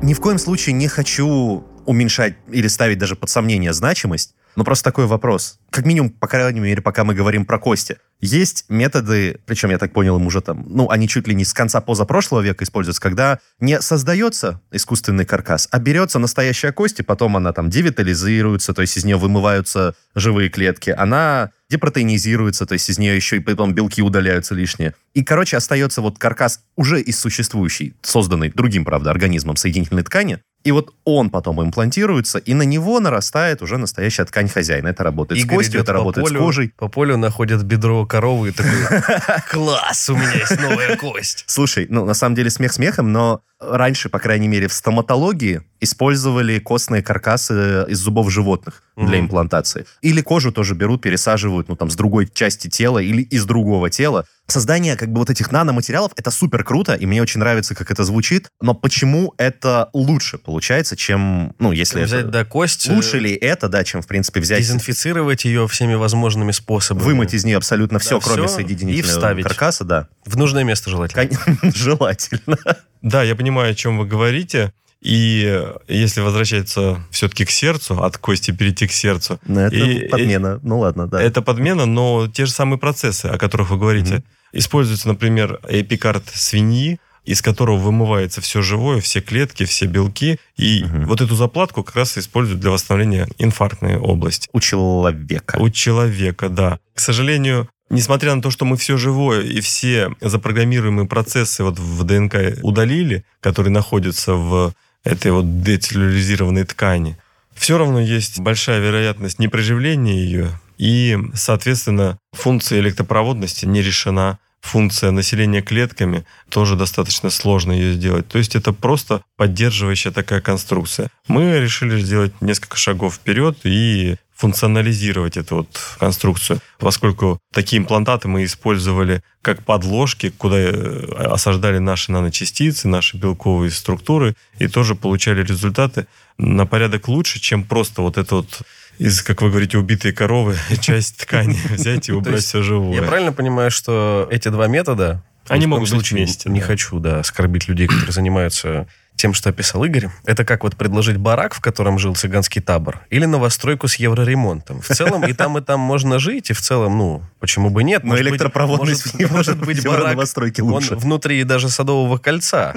Ни 0.08 0.14
в 0.14 0.22
коем 0.22 0.40
случае 0.40 0.72
не 0.72 0.88
хочу 0.88 1.66
уменьшать 1.86 2.36
или 2.50 2.68
ставить 2.68 2.98
даже 2.98 3.18
под 3.18 3.30
сомнение 3.30 3.74
значимость, 3.74 4.36
но 4.56 4.64
просто 4.64 4.86
такой 4.86 5.06
вопрос. 5.06 5.60
Как 5.72 5.86
минимум, 5.86 6.10
по 6.10 6.28
крайней 6.28 6.60
мере, 6.60 6.82
пока 6.82 7.04
мы 7.04 7.14
говорим 7.14 7.46
про 7.46 7.60
кости. 7.60 7.98
Есть 8.20 8.66
методы, 8.68 9.40
причем, 9.46 9.70
я 9.70 9.78
так 9.78 9.94
понял, 9.94 10.18
им 10.18 10.26
уже 10.26 10.42
там, 10.42 10.66
ну, 10.68 10.90
они 10.90 11.08
чуть 11.08 11.28
ли 11.28 11.36
не 11.36 11.46
с 11.46 11.54
конца 11.54 11.82
позапрошлого 11.82 12.42
века 12.42 12.64
используются, 12.64 13.02
когда 13.02 13.40
не 13.60 13.80
создается 13.80 14.60
искусственный 14.72 15.26
каркас, 15.26 15.68
а 15.70 15.78
берется 15.78 16.18
настоящая 16.18 16.72
кость, 16.72 17.00
и 17.00 17.04
потом 17.04 17.38
она 17.38 17.54
там 17.54 17.70
девитализируется, 17.70 18.74
то 18.74 18.82
есть 18.82 18.98
из 18.98 19.06
нее 19.06 19.18
вымываются 19.18 19.94
живые 20.16 20.50
клетки. 20.50 20.90
Она 20.90 21.52
депротеинизируется, 21.70 22.66
то 22.66 22.74
есть 22.74 22.90
из 22.90 22.98
нее 22.98 23.16
еще 23.16 23.38
и 23.38 23.40
потом 23.40 23.74
белки 23.74 24.02
удаляются 24.02 24.56
лишние. 24.56 24.96
И, 25.14 25.24
короче, 25.24 25.58
остается 25.58 26.02
вот 26.02 26.18
каркас 26.18 26.62
уже 26.76 27.02
из 27.02 27.20
существующей, 27.20 27.94
созданный 28.02 28.50
другим, 28.50 28.86
правда, 28.86 29.12
организмом 29.12 29.58
соединительной 29.58 30.04
ткани, 30.04 30.40
И 30.64 30.72
вот 30.72 30.94
он 31.06 31.30
потом 31.30 31.64
имплантируется, 31.64 32.40
и 32.40 32.54
на 32.54 32.64
него 32.64 33.00
нарастает 33.00 33.62
уже 33.62 33.78
настоящая 33.78 34.26
ткань 34.26 34.50
хозяина. 34.50 34.90
Это 34.90 35.04
работает 35.04 35.40
с 35.42 35.46
Игорь 35.46 35.57
костью, 35.57 35.57
идет 35.64 35.82
это 35.84 35.94
по 35.94 36.00
работает 36.00 36.28
полю, 36.28 36.40
с 36.40 36.44
кожей. 36.44 36.74
По 36.78 36.88
полю 36.88 37.18
находят 37.18 37.64
бедро 37.64 38.06
коровы 38.06 38.50
и 38.50 38.52
такой, 38.52 39.42
класс, 39.50 40.10
у 40.10 40.16
меня 40.16 40.34
есть 40.34 40.60
новая 40.60 40.96
кость. 40.98 41.44
Слушай, 41.48 41.88
ну, 41.90 42.06
на 42.06 42.14
самом 42.14 42.36
деле 42.36 42.50
смех 42.50 42.74
смехом, 42.74 43.12
но 43.12 43.42
раньше, 43.60 44.10
по 44.10 44.20
крайней 44.20 44.48
мере, 44.48 44.68
в 44.68 44.74
стоматологии 44.74 45.62
использовали 45.80 46.58
костные 46.60 47.04
каркасы 47.04 47.86
из 47.88 48.00
зубов 48.00 48.32
животных 48.32 48.82
для 48.96 49.18
Мгм. 49.18 49.26
имплантации. 49.26 49.86
Или 50.02 50.22
кожу 50.22 50.52
тоже 50.52 50.74
берут, 50.74 51.02
пересаживают, 51.02 51.70
ну, 51.70 51.76
там, 51.76 51.90
с 51.92 51.96
другой 51.96 52.28
части 52.32 52.68
тела 52.68 52.98
или 53.00 53.22
из 53.22 53.46
другого 53.46 53.90
тела. 53.92 54.26
Создание, 54.48 54.96
как 54.96 55.10
бы, 55.12 55.20
вот 55.20 55.30
этих 55.30 55.52
наноматериалов, 55.52 56.14
это 56.16 56.32
супер 56.32 56.64
круто, 56.64 56.96
и 56.96 57.06
мне 57.06 57.22
очень 57.22 57.40
нравится, 57.40 57.76
как 57.76 57.92
это 57.92 58.04
звучит, 58.04 58.48
но 58.62 58.74
почему 58.74 59.34
это 59.38 59.90
лучше 59.94 60.38
получается, 60.40 60.96
чем, 60.96 61.54
ну, 61.60 61.72
если 61.72 62.04
Взять, 62.06 62.22
это... 62.22 62.30
да, 62.30 62.46
кость, 62.46 62.88
э, 62.88 62.94
Лучше 62.94 63.20
ли 63.20 63.34
это, 63.34 63.70
да, 63.70 63.84
чем, 63.84 64.02
в 64.02 64.08
принципе, 64.08 64.40
взять... 64.40 64.60
дезинфицировать 64.62 65.46
ее 65.46 65.68
всеми 65.68 65.94
возможными 65.96 66.52
способами. 66.54 67.04
Вымыть 67.04 67.34
из 67.36 67.44
нее 67.46 67.58
абсолютно 67.58 68.00
все, 68.00 68.20
Да, 68.20 68.26
кроме 68.26 68.48
соединительного 68.48 68.98
и 68.98 69.02
вставить. 69.04 69.44
каркаса, 69.46 69.84
да. 69.84 70.08
В 70.26 70.38
нужное 70.38 70.64
место 70.64 70.90
желательно. 70.90 71.28
Кон- 71.28 71.72
Желательно. 71.76 72.58
Да, 73.02 73.24
я 73.24 73.36
понимаю, 73.36 73.72
о 73.72 73.76
чем 73.76 73.98
вы 73.98 74.06
говорите. 74.06 74.74
И 75.02 75.44
э, 75.46 75.76
если 75.88 76.22
возвращаться 76.22 77.00
все-таки 77.12 77.46
к 77.46 77.52
сердцу, 77.52 78.04
от 78.04 78.18
кости 78.18 78.52
перейти 78.52 78.88
к 78.88 78.92
сердцу, 78.92 79.40
Но 79.46 79.62
это 79.62 79.76
И- 79.76 80.08
подмена. 80.10 80.60
Ну 80.64 80.80
ладно, 80.80 81.08
да. 81.08 81.22
это 81.22 81.42
подмена, 81.44 81.86
но 81.86 82.28
те 82.28 82.46
же 82.46 82.52
самые 82.52 82.80
процессы, 82.80 83.28
о 83.28 83.38
которых 83.38 83.70
вы 83.70 83.78
говорите. 83.78 84.24
Используется, 84.54 85.08
например, 85.08 85.60
эпикард 85.68 86.24
свиньи, 86.34 87.00
из 87.26 87.42
которого 87.42 87.76
вымывается 87.78 88.42
все 88.42 88.62
живое, 88.62 89.00
все 89.02 89.20
клетки, 89.22 89.66
все 89.66 89.86
белки. 89.86 90.40
И 90.56 90.84
Мгм. 90.86 91.06
вот 91.06 91.22
эту 91.22 91.36
заплатку 91.36 91.84
как 91.84 91.96
раз 91.96 92.18
используют 92.18 92.60
для 92.62 92.72
восстановления 92.72 93.28
инфарктной 93.38 93.98
области. 93.98 94.48
У 94.54 94.60
человека. 94.62 95.58
У 95.60 95.70
человека, 95.70 96.50
да. 96.50 96.80
К 96.96 97.00
сожалению, 97.02 97.70
несмотря 97.90 98.36
на 98.36 98.42
то, 98.42 98.52
что 98.52 98.66
мы 98.66 98.78
все 98.78 98.98
живое 98.98 99.42
и 99.42 99.62
все 99.62 100.12
запрограммируемые 100.22 101.08
процессы 101.08 101.64
вот 101.64 101.80
в 101.80 102.04
ДНК 102.04 102.60
удалили, 102.62 103.26
которые 103.40 103.72
находятся 103.72 104.34
в 104.34 104.74
этой 105.04 105.32
вот 105.32 105.62
децеллюляризированной 105.62 106.66
ткани, 106.66 107.18
все 107.56 107.78
равно 107.78 108.00
есть 108.00 108.40
большая 108.40 108.80
вероятность 108.80 109.40
неприживления 109.40 110.16
ее, 110.16 110.60
и, 110.78 111.18
соответственно, 111.34 112.20
функция 112.34 112.80
электропроводности 112.80 113.66
не 113.66 113.82
решена, 113.82 114.38
функция 114.62 115.12
населения 115.12 115.62
клетками 115.62 116.26
тоже 116.50 116.76
достаточно 116.76 117.30
сложно 117.30 117.72
ее 117.72 117.94
сделать. 117.94 118.28
То 118.28 118.38
есть 118.38 118.56
это 118.56 118.74
просто 118.74 119.24
поддерживающая 119.38 120.12
такая 120.12 120.42
конструкция. 120.42 121.10
Мы 121.28 121.60
решили 121.60 122.00
сделать 122.00 122.34
несколько 122.42 122.78
шагов 122.78 123.16
вперед 123.16 123.58
и 123.64 124.18
функционализировать 124.38 125.36
эту 125.36 125.58
вот 125.58 125.68
конструкцию, 126.00 126.60
поскольку 126.78 127.40
такие 127.52 127.80
имплантаты 127.80 128.28
мы 128.28 128.44
использовали 128.44 129.24
как 129.42 129.64
подложки, 129.64 130.30
куда 130.30 130.58
э, 130.58 131.12
осаждали 131.16 131.80
наши 131.80 132.12
наночастицы, 132.12 132.88
наши 132.88 133.18
белковые 133.18 133.72
структуры, 133.72 134.36
и 134.60 134.68
тоже 134.68 134.94
получали 134.94 135.44
результаты 135.44 136.06
на 136.38 136.68
порядок 136.68 137.08
лучше, 137.08 137.40
чем 137.40 137.64
просто 137.64 138.04
вот 138.04 138.18
это 138.18 138.36
вот 138.36 138.62
из, 139.00 139.24
как 139.24 139.42
вы 139.42 139.50
говорите, 139.50 139.80
убитые 139.80 140.14
коровы, 140.14 140.56
часть 140.82 141.18
ткани 141.18 141.58
взять 141.72 142.10
и 142.10 142.12
убрать 142.12 142.44
все 142.44 142.62
живое. 142.62 143.02
Я 143.02 143.08
правильно 143.08 143.34
понимаю, 143.34 143.72
что 143.72 144.28
эти 144.30 144.50
два 144.50 144.68
метода... 144.68 145.24
Они 145.48 145.66
могут 145.66 145.90
быть 145.94 146.12
вместе, 146.12 146.50
Не 146.50 146.60
хочу, 146.60 147.00
да, 147.00 147.22
оскорбить 147.22 147.70
людей, 147.70 147.88
которые 147.88 148.12
занимаются 148.12 148.86
тем, 149.18 149.34
что 149.34 149.50
описал 149.50 149.84
Игорь. 149.84 150.10
Это 150.26 150.46
как 150.46 150.64
вот 150.64 150.76
предложить 150.78 151.18
барак, 151.18 151.54
в 151.54 151.60
котором 151.60 152.00
жил 152.00 152.16
цыганский 152.16 152.62
табор, 152.62 153.02
или 153.10 153.26
новостройку 153.26 153.88
с 153.88 153.96
евроремонтом. 153.96 154.82
В 154.82 154.88
целом 154.88 155.26
и 155.26 155.34
там, 155.34 155.58
и 155.58 155.62
там 155.62 155.80
можно 155.80 156.20
жить, 156.20 156.50
и 156.50 156.54
в 156.54 156.62
целом, 156.62 156.98
ну, 156.98 157.24
почему 157.40 157.70
бы 157.70 157.84
нет? 157.84 158.04
Но 158.04 158.10
Может 158.12 158.24
быть- 158.26 158.32
электропроводность 158.34 159.06
может- 159.06 159.18
в 159.18 159.20
евро- 159.20 159.34
может 159.38 159.60
быть, 159.66 159.84
барак, 159.86 160.12
новостройке 160.14 160.64
он 160.64 160.70
лучше. 160.72 160.96
внутри 160.96 161.44
даже 161.44 161.70
Садового 161.70 162.18
кольца, 162.18 162.74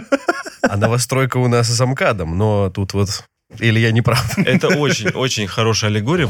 а 0.62 0.76
новостройка 0.76 1.36
у 1.36 1.46
нас 1.48 1.68
с 1.68 1.84
МКАДом, 1.86 2.36
но 2.36 2.70
тут 2.70 2.94
вот... 2.94 3.24
Или 3.58 3.80
я 3.80 3.90
не 3.92 4.00
прав? 4.02 4.38
Это 4.38 4.68
очень-очень 4.68 5.46
хорошая 5.48 5.90
аллегория, 5.90 6.28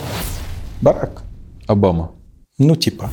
Барак 0.80 1.22
Обама. 1.66 2.12
Ну, 2.58 2.74
типа. 2.76 3.10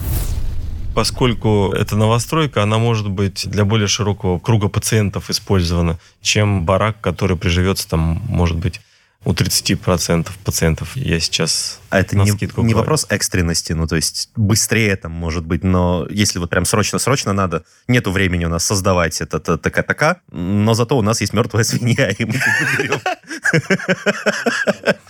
Поскольку 0.97 1.71
эта 1.73 1.95
новостройка, 1.95 2.63
она 2.63 2.79
может 2.79 3.07
быть 3.07 3.47
для 3.47 3.65
более 3.65 3.87
широкого 3.87 4.39
круга 4.39 4.67
пациентов 4.67 5.29
использована, 5.29 5.99
чем 6.23 6.65
барак, 6.65 6.99
который 7.01 7.37
приживется 7.37 7.87
там, 7.87 8.19
может 8.27 8.57
быть, 8.57 8.81
у 9.27 9.33
30% 9.33 10.29
пациентов. 10.45 10.95
Я 10.95 11.19
сейчас 11.19 11.81
А 11.89 11.99
это 11.99 12.15
не, 12.15 12.31
не 12.31 12.47
говорю. 12.47 12.77
вопрос 12.77 13.05
экстренности, 13.09 13.73
ну, 13.73 13.85
то 13.85 13.97
есть 13.97 14.29
быстрее 14.37 14.95
там 14.95 15.11
может 15.11 15.45
быть, 15.45 15.65
но 15.65 16.07
если 16.09 16.39
вот 16.39 16.49
прям 16.49 16.63
срочно-срочно 16.63 17.33
надо, 17.33 17.65
нету 17.89 18.13
времени 18.13 18.45
у 18.45 18.49
нас 18.49 18.65
создавать 18.65 19.19
этот 19.19 19.61
ТК-ТК, 19.61 20.21
но 20.31 20.73
зато 20.75 20.97
у 20.97 21.01
нас 21.01 21.19
есть 21.19 21.33
мертвая 21.33 21.65
свинья, 21.65 22.09
и 22.09 22.23
мы. 22.23 22.35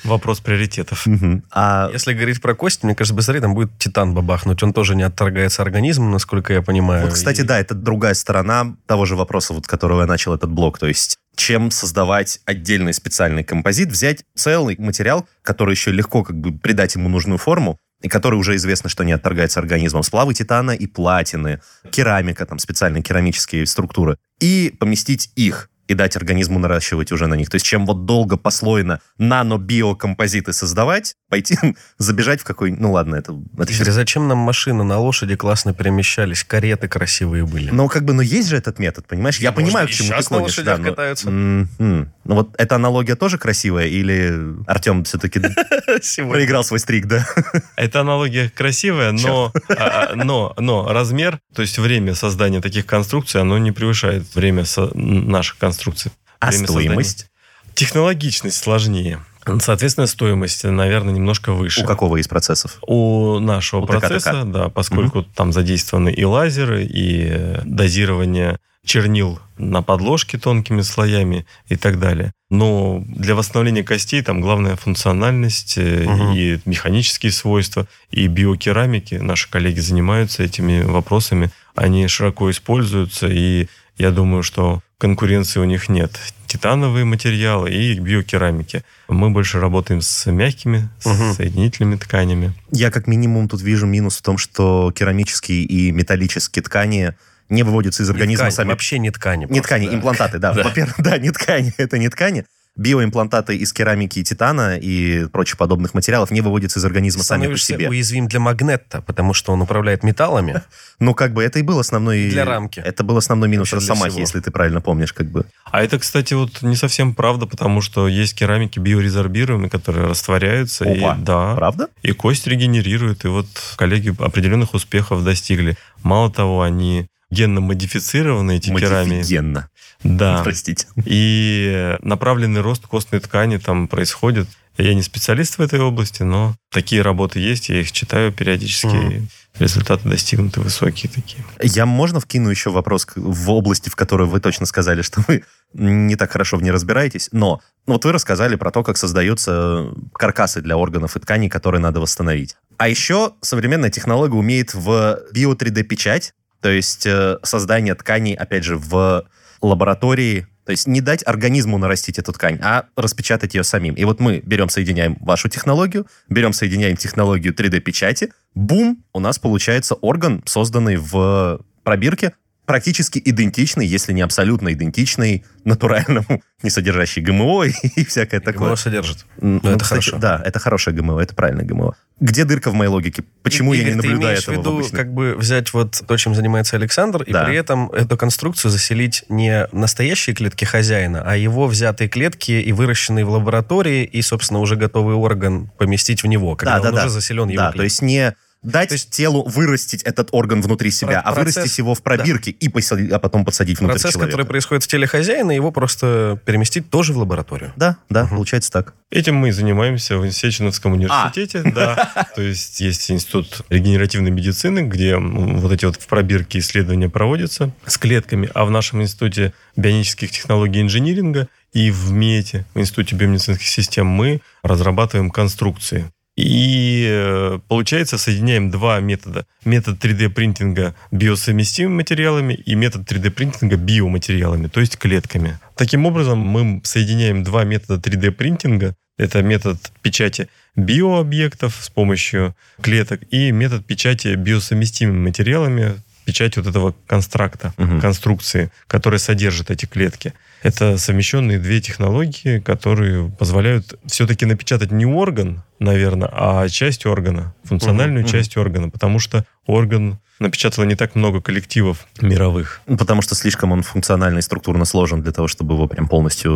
Вопрос 0.04 0.40
приоритетов. 0.40 1.06
А 1.52 1.92
Если 1.94 2.14
говорить 2.14 2.42
про 2.42 2.56
кости, 2.56 2.86
мне 2.88 2.96
кажется, 2.96 3.14
быстрее 3.14 3.42
там 3.42 3.54
будет 3.54 3.78
титан 3.78 4.16
бабахнуть. 4.16 4.64
Он 4.64 4.74
тоже 4.74 4.96
не 4.96 5.04
отторгается 5.04 5.62
организмом, 5.62 6.10
насколько 6.10 6.54
я 6.54 6.64
понимаю. 6.64 7.06
Вот, 7.06 7.14
кстати, 7.14 7.42
да, 7.42 7.60
это 7.60 7.76
другая 7.76 8.16
сторона 8.16 8.76
того 8.88 9.06
же 9.06 9.16
вопроса, 9.16 9.54
вот, 9.54 9.68
которого 9.68 10.02
я 10.02 10.08
начал 10.08 10.34
этот 10.34 10.50
блок. 10.50 10.80
То 10.80 10.88
есть, 10.88 11.20
чем 11.38 11.72
создавать 11.72 12.42
отдельный 12.46 12.94
специальный 12.94 13.44
композит, 13.44 13.90
взять 13.90 14.26
целый 14.36 14.76
материал, 14.80 15.28
который 15.44 15.72
еще 15.72 15.92
легко 15.92 16.24
как 16.24 16.36
бы 16.38 16.52
придать 16.58 16.96
ему 16.96 17.08
нужную 17.08 17.38
форму, 17.38 17.78
и 18.02 18.10
который 18.10 18.36
уже 18.36 18.56
известно, 18.56 18.90
что 18.90 19.04
не 19.04 19.14
отторгается 19.14 19.60
организмом. 19.60 20.04
Сплавы 20.04 20.34
титана 20.34 20.72
и 20.72 20.88
платины, 20.88 21.62
керамика, 21.92 22.46
там 22.46 22.60
специальные 22.60 23.04
керамические 23.04 23.66
структуры. 23.66 24.18
И 24.40 24.76
поместить 24.80 25.32
их 25.36 25.70
и 25.88 25.94
дать 25.94 26.16
организму 26.18 26.60
наращивать 26.60 27.12
уже 27.12 27.28
на 27.28 27.36
них. 27.36 27.50
То 27.50 27.56
есть, 27.56 27.66
чем 27.66 27.86
вот 27.86 28.06
долго 28.06 28.38
послойно 28.38 29.00
нано-биокомпозиты 29.18 30.54
создавать, 30.54 31.16
пойти 31.30 31.58
забежать 31.98 32.42
в 32.42 32.44
какой... 32.44 32.72
Ну 32.72 32.92
ладно, 32.92 33.16
это... 33.16 33.38
это 33.58 33.72
Игорь, 33.72 33.92
зачем 33.92 34.28
нам 34.28 34.38
машины 34.40 34.84
на 34.84 34.98
лошади 35.00 35.36
классно 35.36 35.74
перемещались? 35.74 36.44
Кареты 36.44 36.88
красивые 36.88 37.46
были. 37.46 37.70
Но 37.72 37.88
как 37.88 38.06
бы, 38.06 38.14
но 38.14 38.22
есть 38.22 38.50
же 38.50 38.58
этот 38.58 38.80
метод, 38.80 39.06
понимаешь? 39.08 39.38
Я 39.40 39.52
Можно 39.52 39.66
понимаю, 39.66 39.88
к 39.88 39.92
чему 39.92 40.10
ты 40.18 40.24
клонишь. 40.24 40.44
лошадях 40.50 40.78
да, 40.78 40.84
но- 40.84 40.90
катаются. 40.90 41.30
М-м. 41.30 42.14
Ну 42.24 42.36
вот 42.36 42.56
эта 42.58 42.76
аналогия 42.76 43.16
тоже 43.16 43.38
красивая, 43.38 43.86
или 43.88 44.34
Артем 44.68 45.04
все-таки 45.04 45.40
проиграл 46.30 46.64
свой 46.64 46.80
стрик, 46.80 47.06
да? 47.08 47.28
Эта 47.76 48.02
аналогия 48.02 48.50
красивая, 48.50 49.12
но, 49.12 49.52
а, 49.70 50.10
а, 50.12 50.16
но, 50.16 50.54
но 50.58 50.92
размер, 50.92 51.40
то 51.54 51.62
есть 51.62 51.78
время 51.78 52.16
создания 52.16 52.62
таких 52.62 52.86
конструкций, 52.86 53.42
оно 53.42 53.58
не 53.58 53.72
превышает 53.72 54.24
время 54.36 54.66
со- 54.66 54.92
наших 54.98 55.58
конструкций. 55.58 56.12
А 56.40 56.48
Время 56.52 56.68
стоимость? 56.68 57.10
создания. 57.20 57.32
Технологичность 57.74 58.58
сложнее. 58.58 59.20
Соответственно, 59.62 60.08
стоимость, 60.08 60.64
наверное, 60.64 61.14
немножко 61.14 61.54
выше. 61.54 61.82
У 61.84 61.86
какого 61.86 62.18
из 62.18 62.28
процессов? 62.28 62.78
У 62.86 63.40
нашего 63.40 63.82
У 63.82 63.86
процесса, 63.86 64.44
да, 64.46 64.70
поскольку 64.70 65.24
там 65.24 65.52
задействованы 65.54 66.10
и 66.12 66.24
лазеры, 66.24 66.84
и 66.86 67.28
э, 67.30 67.62
дозирование 67.66 68.60
чернил 68.86 69.40
на 69.58 69.82
подложке 69.82 70.38
тонкими 70.38 70.82
слоями 70.82 71.46
и 71.68 71.76
так 71.76 72.00
далее. 72.00 72.32
Но 72.50 73.04
для 73.06 73.36
восстановления 73.36 73.84
костей 73.84 74.22
там 74.22 74.40
главная 74.40 74.78
функциональность 74.78 75.78
э, 75.78 76.06
Мгм. 76.06 76.34
и 76.34 76.60
механические 76.66 77.32
свойства, 77.34 77.88
и 78.12 78.28
биокерамики. 78.28 79.16
Наши 79.16 79.50
коллеги 79.50 79.80
занимаются 79.80 80.44
этими 80.44 80.84
вопросами. 80.84 81.50
Они 81.76 82.08
широко 82.08 82.50
используются, 82.50 83.28
и 83.28 83.68
я 83.98 84.12
думаю, 84.12 84.42
что 84.44 84.82
конкуренции 84.98 85.60
у 85.60 85.64
них 85.66 85.90
нет. 85.90 86.12
Титановые 86.48 87.06
материалы 87.06 87.70
и 87.72 88.00
биокерамики. 88.00 88.84
Мы 89.08 89.30
больше 89.30 89.60
работаем 89.60 90.02
с 90.02 90.26
мягкими, 90.32 90.90
Мгм. 91.06 91.34
с 91.34 91.36
соединительными 91.38 91.96
тканями. 91.98 92.54
Я 92.72 92.90
как 92.90 93.08
минимум 93.08 93.48
тут 93.50 93.62
вижу 93.62 93.86
минус 93.86 94.18
в 94.18 94.22
том, 94.22 94.38
что 94.38 94.92
керамические 94.96 95.64
и 95.64 95.92
металлические 95.92 96.64
ткани 96.64 97.14
не 97.50 97.64
выводятся 97.64 98.04
из 98.04 98.10
Не 98.10 98.14
организма 98.14 98.46
ткань, 98.46 98.52
сами. 98.52 98.70
Вообще 98.70 99.00
не 99.00 99.12
ткани. 99.12 99.42
Не 99.42 99.48
просто, 99.48 99.64
ткани, 99.64 99.88
да. 99.88 99.96
имплантаты, 99.96 100.40
да. 100.40 100.54
Да. 100.58 100.64
Во-первых, 100.64 100.96
да, 101.00 101.18
не 101.18 101.32
ткани, 101.32 101.74
это 101.78 101.98
не 101.98 102.10
ткани. 102.10 102.46
Биоимплантаты 102.78 103.58
из 103.58 103.74
керамики 103.74 104.20
и 104.20 104.24
титана 104.24 104.78
и 104.78 105.26
прочих 105.26 105.58
подобных 105.58 105.94
материалов 105.94 106.32
не 106.32 106.42
выводятся 106.42 106.80
из 106.80 106.86
организма 106.86 107.24
сами 107.24 107.48
по 107.48 107.58
себе. 107.58 107.90
уязвим 107.90 108.28
для 108.28 108.40
магнета, 108.40 109.02
потому 109.02 109.34
что 109.34 109.52
он 109.52 109.62
управляет 109.62 110.04
металлами. 110.04 110.62
Ну, 111.00 111.14
как 111.14 111.34
бы 111.34 111.44
это 111.44 111.60
и 111.60 111.62
был 111.62 111.78
основной... 111.78 112.28
Для 112.30 112.44
рамки. 112.44 112.80
Это 112.80 113.04
был 113.04 113.18
основной 113.18 113.48
минус 113.48 113.72
Росомахи, 113.72 114.18
если 114.18 114.40
ты 114.40 114.50
правильно 114.50 114.82
помнишь, 114.82 115.14
как 115.14 115.30
бы. 115.30 115.46
А 115.66 115.84
это, 115.84 116.00
кстати, 116.00 116.34
вот 116.34 116.64
не 116.64 116.76
совсем 116.76 117.14
правда, 117.14 117.46
потому 117.46 117.82
что 117.82 118.08
есть 118.08 118.34
керамики 118.34 118.80
биорезорбируемые, 118.80 119.70
которые 119.70 120.08
растворяются. 120.08 120.86
Опа. 120.86 121.16
И, 121.16 121.24
да, 121.24 121.54
Правда? 121.56 121.90
и 122.02 122.14
кость 122.14 122.48
регенерирует. 122.48 123.26
И 123.26 123.28
вот 123.28 123.46
коллеги 123.76 124.10
определенных 124.18 124.74
успехов 124.74 125.24
достигли. 125.24 125.78
Мало 126.02 126.32
того, 126.32 126.64
они 126.64 127.08
генно 127.30 127.62
модифицированы, 127.62 128.58
эти 128.58 128.74
керамики. 128.74 129.16
Модифигенно. 129.18 129.70
Да. 130.04 130.42
Простите. 130.44 130.88
И 131.06 131.98
направленный 132.02 132.62
рост 132.62 132.86
костной 132.88 133.20
ткани 133.20 133.58
там 133.58 133.88
происходит. 133.88 134.48
Я 134.78 134.94
не 134.94 135.02
специалист 135.02 135.58
в 135.58 135.62
этой 135.62 135.80
области, 135.80 136.22
но 136.22 136.56
такие 136.72 137.02
работы 137.02 137.40
есть, 137.40 137.70
я 137.70 137.82
их 137.82 137.92
читаю 137.92 138.32
периодически. 138.32 138.88
Мгм. 138.88 139.28
Результаты 139.58 140.08
достигнуты 140.08 140.62
высокие 140.62 141.12
такие. 141.12 141.44
Я 141.64 141.88
можно 141.88 142.20
вкину 142.20 142.50
еще 142.50 142.70
вопрос 142.70 143.08
в 143.16 143.50
области, 143.50 143.90
в 143.90 143.96
которой 143.96 144.28
вы 144.28 144.40
точно 144.40 144.68
сказали, 144.68 145.02
что 145.02 145.24
вы 145.28 145.44
не 145.74 146.16
так 146.16 146.32
хорошо 146.32 146.58
в 146.58 146.62
ней 146.62 146.70
разбираетесь, 146.70 147.30
но 147.32 147.60
ну, 147.88 147.94
вот 147.94 148.06
вы 148.06 148.12
рассказали 148.12 148.56
про 148.56 148.70
то, 148.70 148.84
как 148.84 148.98
создаются 148.98 149.88
каркасы 150.14 150.62
для 150.62 150.78
органов 150.78 151.16
и 151.16 151.20
тканей, 151.20 151.50
которые 151.50 151.82
надо 151.82 152.00
восстановить. 152.00 152.56
А 152.78 152.88
еще 152.88 153.34
современная 153.42 153.90
технология 153.90 154.36
умеет 154.36 154.76
в 154.76 155.22
био-3D-печать, 155.34 156.34
то 156.62 156.70
есть 156.70 157.08
э, 157.08 157.38
создание 157.44 157.96
тканей, 157.96 158.36
опять 158.36 158.64
же, 158.64 158.78
в 158.78 159.26
лаборатории, 159.66 160.48
то 160.66 160.72
есть 160.72 160.86
не 160.86 161.00
дать 161.00 161.26
организму 161.26 161.78
нарастить 161.78 162.20
эту 162.20 162.34
ткань, 162.34 162.60
а 162.62 162.86
распечатать 162.98 163.56
ее 163.56 163.64
самим. 163.64 163.94
И 163.94 164.04
вот 164.04 164.20
мы 164.20 164.42
берем, 164.46 164.68
соединяем 164.68 165.18
вашу 165.22 165.48
технологию, 165.48 166.08
берем, 166.28 166.52
соединяем 166.52 166.98
технологию 166.98 167.54
3D-печати, 167.54 168.34
бум, 168.54 169.04
у 169.14 169.20
нас 169.20 169.40
получается 169.40 169.96
орган, 169.96 170.44
созданный 170.46 170.98
в 170.98 171.62
пробирке, 171.84 172.34
практически 172.68 173.20
идентичный, 173.24 173.88
если 173.88 174.12
не 174.14 174.22
абсолютно 174.22 174.72
идентичный 174.74 175.44
натуральному, 175.64 176.44
не 176.64 176.70
содержащий 176.70 177.22
ГМО 177.24 177.64
и, 177.66 177.72
и 177.96 178.06
всякое 178.06 178.42
такое. 178.42 178.68
ГМО 178.68 178.76
содержит. 178.76 179.26
Ну, 179.42 179.58
это 179.60 179.80
кстати, 179.80 179.88
хорошо. 180.10 180.18
Да, 180.18 180.42
это 180.46 180.60
хорошее 180.60 180.96
ГМО, 180.98 181.20
это 181.22 181.34
правильное 181.34 181.66
ГМО. 181.66 181.96
Где 182.20 182.44
дырка 182.46 182.70
в 182.72 182.74
моей 182.74 182.90
логике? 182.90 183.24
Почему 183.44 183.74
я 183.74 183.82
Игорь, 183.82 183.92
не 183.92 183.96
наблюдаю 183.98 184.38
ты 184.38 184.42
этого 184.42 184.46
имеешь 184.46 184.46
в 184.46 184.48
в 184.48 184.52
виду, 184.60 184.78
обычных- 184.80 184.98
как 185.02 185.14
бы 185.14 185.36
взять 185.38 185.72
вот 185.74 186.02
то, 186.06 186.18
чем 186.18 186.36
занимается 186.36 186.76
Александр, 186.76 187.22
и 187.24 187.32
Да. 187.32 187.46
при 187.46 187.56
этом 187.56 187.90
эту 187.92 188.18
конструкцию 188.18 188.70
заселить 188.72 189.24
не 189.30 189.68
настоящие 189.72 190.36
клетки 190.36 190.66
хозяина, 190.66 191.24
а 191.26 191.36
его 191.38 191.68
взятые 191.68 192.10
клетки 192.10 192.52
и 192.52 192.72
выращенные 192.74 193.24
в 193.24 193.30
лаборатории, 193.30 194.04
и, 194.04 194.22
собственно, 194.22 194.60
уже 194.60 194.76
готовый 194.76 195.16
орган 195.16 195.70
поместить 195.78 196.24
в 196.24 196.28
него, 196.28 196.56
когда 196.56 196.82
он 196.82 196.94
уже 196.94 197.10
заселен 197.10 197.48
его 197.50 197.56
Да, 197.62 197.68
то 197.68 197.74
клетками. 197.74 197.86
есть 197.86 198.02
не 198.02 198.36
дать 198.68 198.90
То 198.90 198.96
есть- 198.96 199.10
телу 199.12 199.44
вырастить 199.48 200.04
этот 200.04 200.30
орган 200.32 200.62
внутри 200.62 200.92
себя, 200.92 201.20
а 201.22 201.34
процесс- 201.34 201.56
вырастить 201.56 201.78
его 201.78 201.96
в 201.96 202.02
пробирке 202.04 202.52
и 202.52 202.68
посади- 202.70 203.10
а 203.10 203.20
потом 203.20 203.46
подсадить 203.46 203.80
внутрь 203.80 203.94
Процесс, 203.94 204.14
человека. 204.14 204.32
который 204.32 204.46
происходит 204.46 204.84
в 204.84 204.88
теле 204.88 205.08
хозяина, 205.08 205.52
его 205.52 205.72
просто 205.72 206.40
переместить 206.46 206.90
тоже 206.90 207.14
в 207.14 207.18
лабораторию. 207.18 207.74
Да, 207.76 207.98
да, 208.10 208.28
получается 208.28 208.72
так. 208.72 208.94
Этим 209.10 209.36
мы 209.36 209.50
и 209.50 209.52
занимаемся 209.52 210.18
в 210.18 210.30
Сеченовском 210.32 210.94
университете. 210.94 211.64
Да. 211.64 212.28
То 212.36 212.42
есть 212.42 212.82
есть 212.82 213.10
институт 213.10 213.62
регенеративной 213.70 214.32
медицины, 214.32 214.80
где 214.82 215.16
вот 215.18 215.72
эти 215.72 215.86
вот 215.86 215.96
в 215.96 216.06
пробирке 216.08 216.60
исследования 216.60 217.10
проводятся 217.10 217.72
с 217.86 217.98
клетками, 217.98 218.50
а 218.54 218.66
в 218.66 218.72
нашем 218.72 219.02
институте 219.02 219.54
бионических 219.78 220.30
технологий 220.32 220.80
и 220.80 220.82
инжиниринга 220.82 221.48
и 221.74 221.90
в 221.92 222.12
МИЭТе, 222.12 222.66
в 222.74 222.80
Институте 222.80 223.16
биомедицинских 223.16 223.68
систем, 223.68 224.08
мы 224.08 224.42
разрабатываем 224.64 225.30
конструкции. 225.30 226.12
И 226.38 227.06
э, 227.10 227.60
получается, 227.68 228.18
соединяем 228.20 228.70
два 228.70 229.00
метода. 229.00 229.46
Метод 229.66 229.98
3D-принтинга 230.04 230.94
биосовместимыми 231.12 231.96
материалами 231.96 232.54
и 232.54 232.76
метод 232.76 233.12
3D-принтинга 233.12 233.76
биоматериалами, 233.76 234.68
то 234.68 234.80
есть 234.80 234.98
клетками. 234.98 235.60
Таким 235.76 236.06
образом, 236.06 236.38
мы 236.38 236.80
соединяем 236.84 237.44
два 237.44 237.64
метода 237.64 238.00
3D-принтинга. 238.10 238.94
Это 239.18 239.42
метод 239.42 239.78
печати 240.04 240.48
биообъектов 240.76 241.76
с 241.82 241.90
помощью 241.90 242.56
клеток 242.82 243.22
и 243.32 243.52
метод 243.52 243.84
печати 243.84 244.36
биосовместимыми 244.36 245.18
материалами, 245.18 245.96
печать 246.26 246.56
вот 246.58 246.68
этого 246.68 246.94
констракта, 247.08 247.74
Мгм. 247.78 248.00
конструкции, 248.00 248.70
которая 248.88 249.18
содержит 249.20 249.72
эти 249.72 249.88
клетки. 249.88 250.34
Это 250.62 250.98
совмещенные 251.00 251.58
две 251.58 251.82
технологии, 251.82 252.60
которые 252.60 253.32
позволяют 253.40 253.98
все-таки 254.06 254.46
напечатать 254.46 254.92
не 254.92 255.06
орган, 255.08 255.64
наверное, 255.80 256.30
а 256.32 256.68
часть 256.70 257.06
органа, 257.06 257.54
функциональную 257.64 258.22
Мгм, 258.24 258.32
часть 258.32 258.58
органа, 258.58 258.90
потому 258.90 259.20
что 259.20 259.46
орган 259.66 260.20
напечатало 260.40 260.86
не 260.86 260.94
так 260.96 261.16
много 261.16 261.42
коллективов 261.42 262.06
мировых. 262.22 262.82
Ну, 262.86 262.96
Потому 262.96 263.24
что 263.24 263.34
слишком 263.34 263.72
он 263.72 263.82
функционально 263.82 264.38
и 264.38 264.42
структурно 264.44 264.86
сложен 264.86 265.24
для 265.24 265.32
того, 265.32 265.48
чтобы 265.48 265.74
его 265.74 265.88
прям 265.88 266.08
полностью 266.08 266.54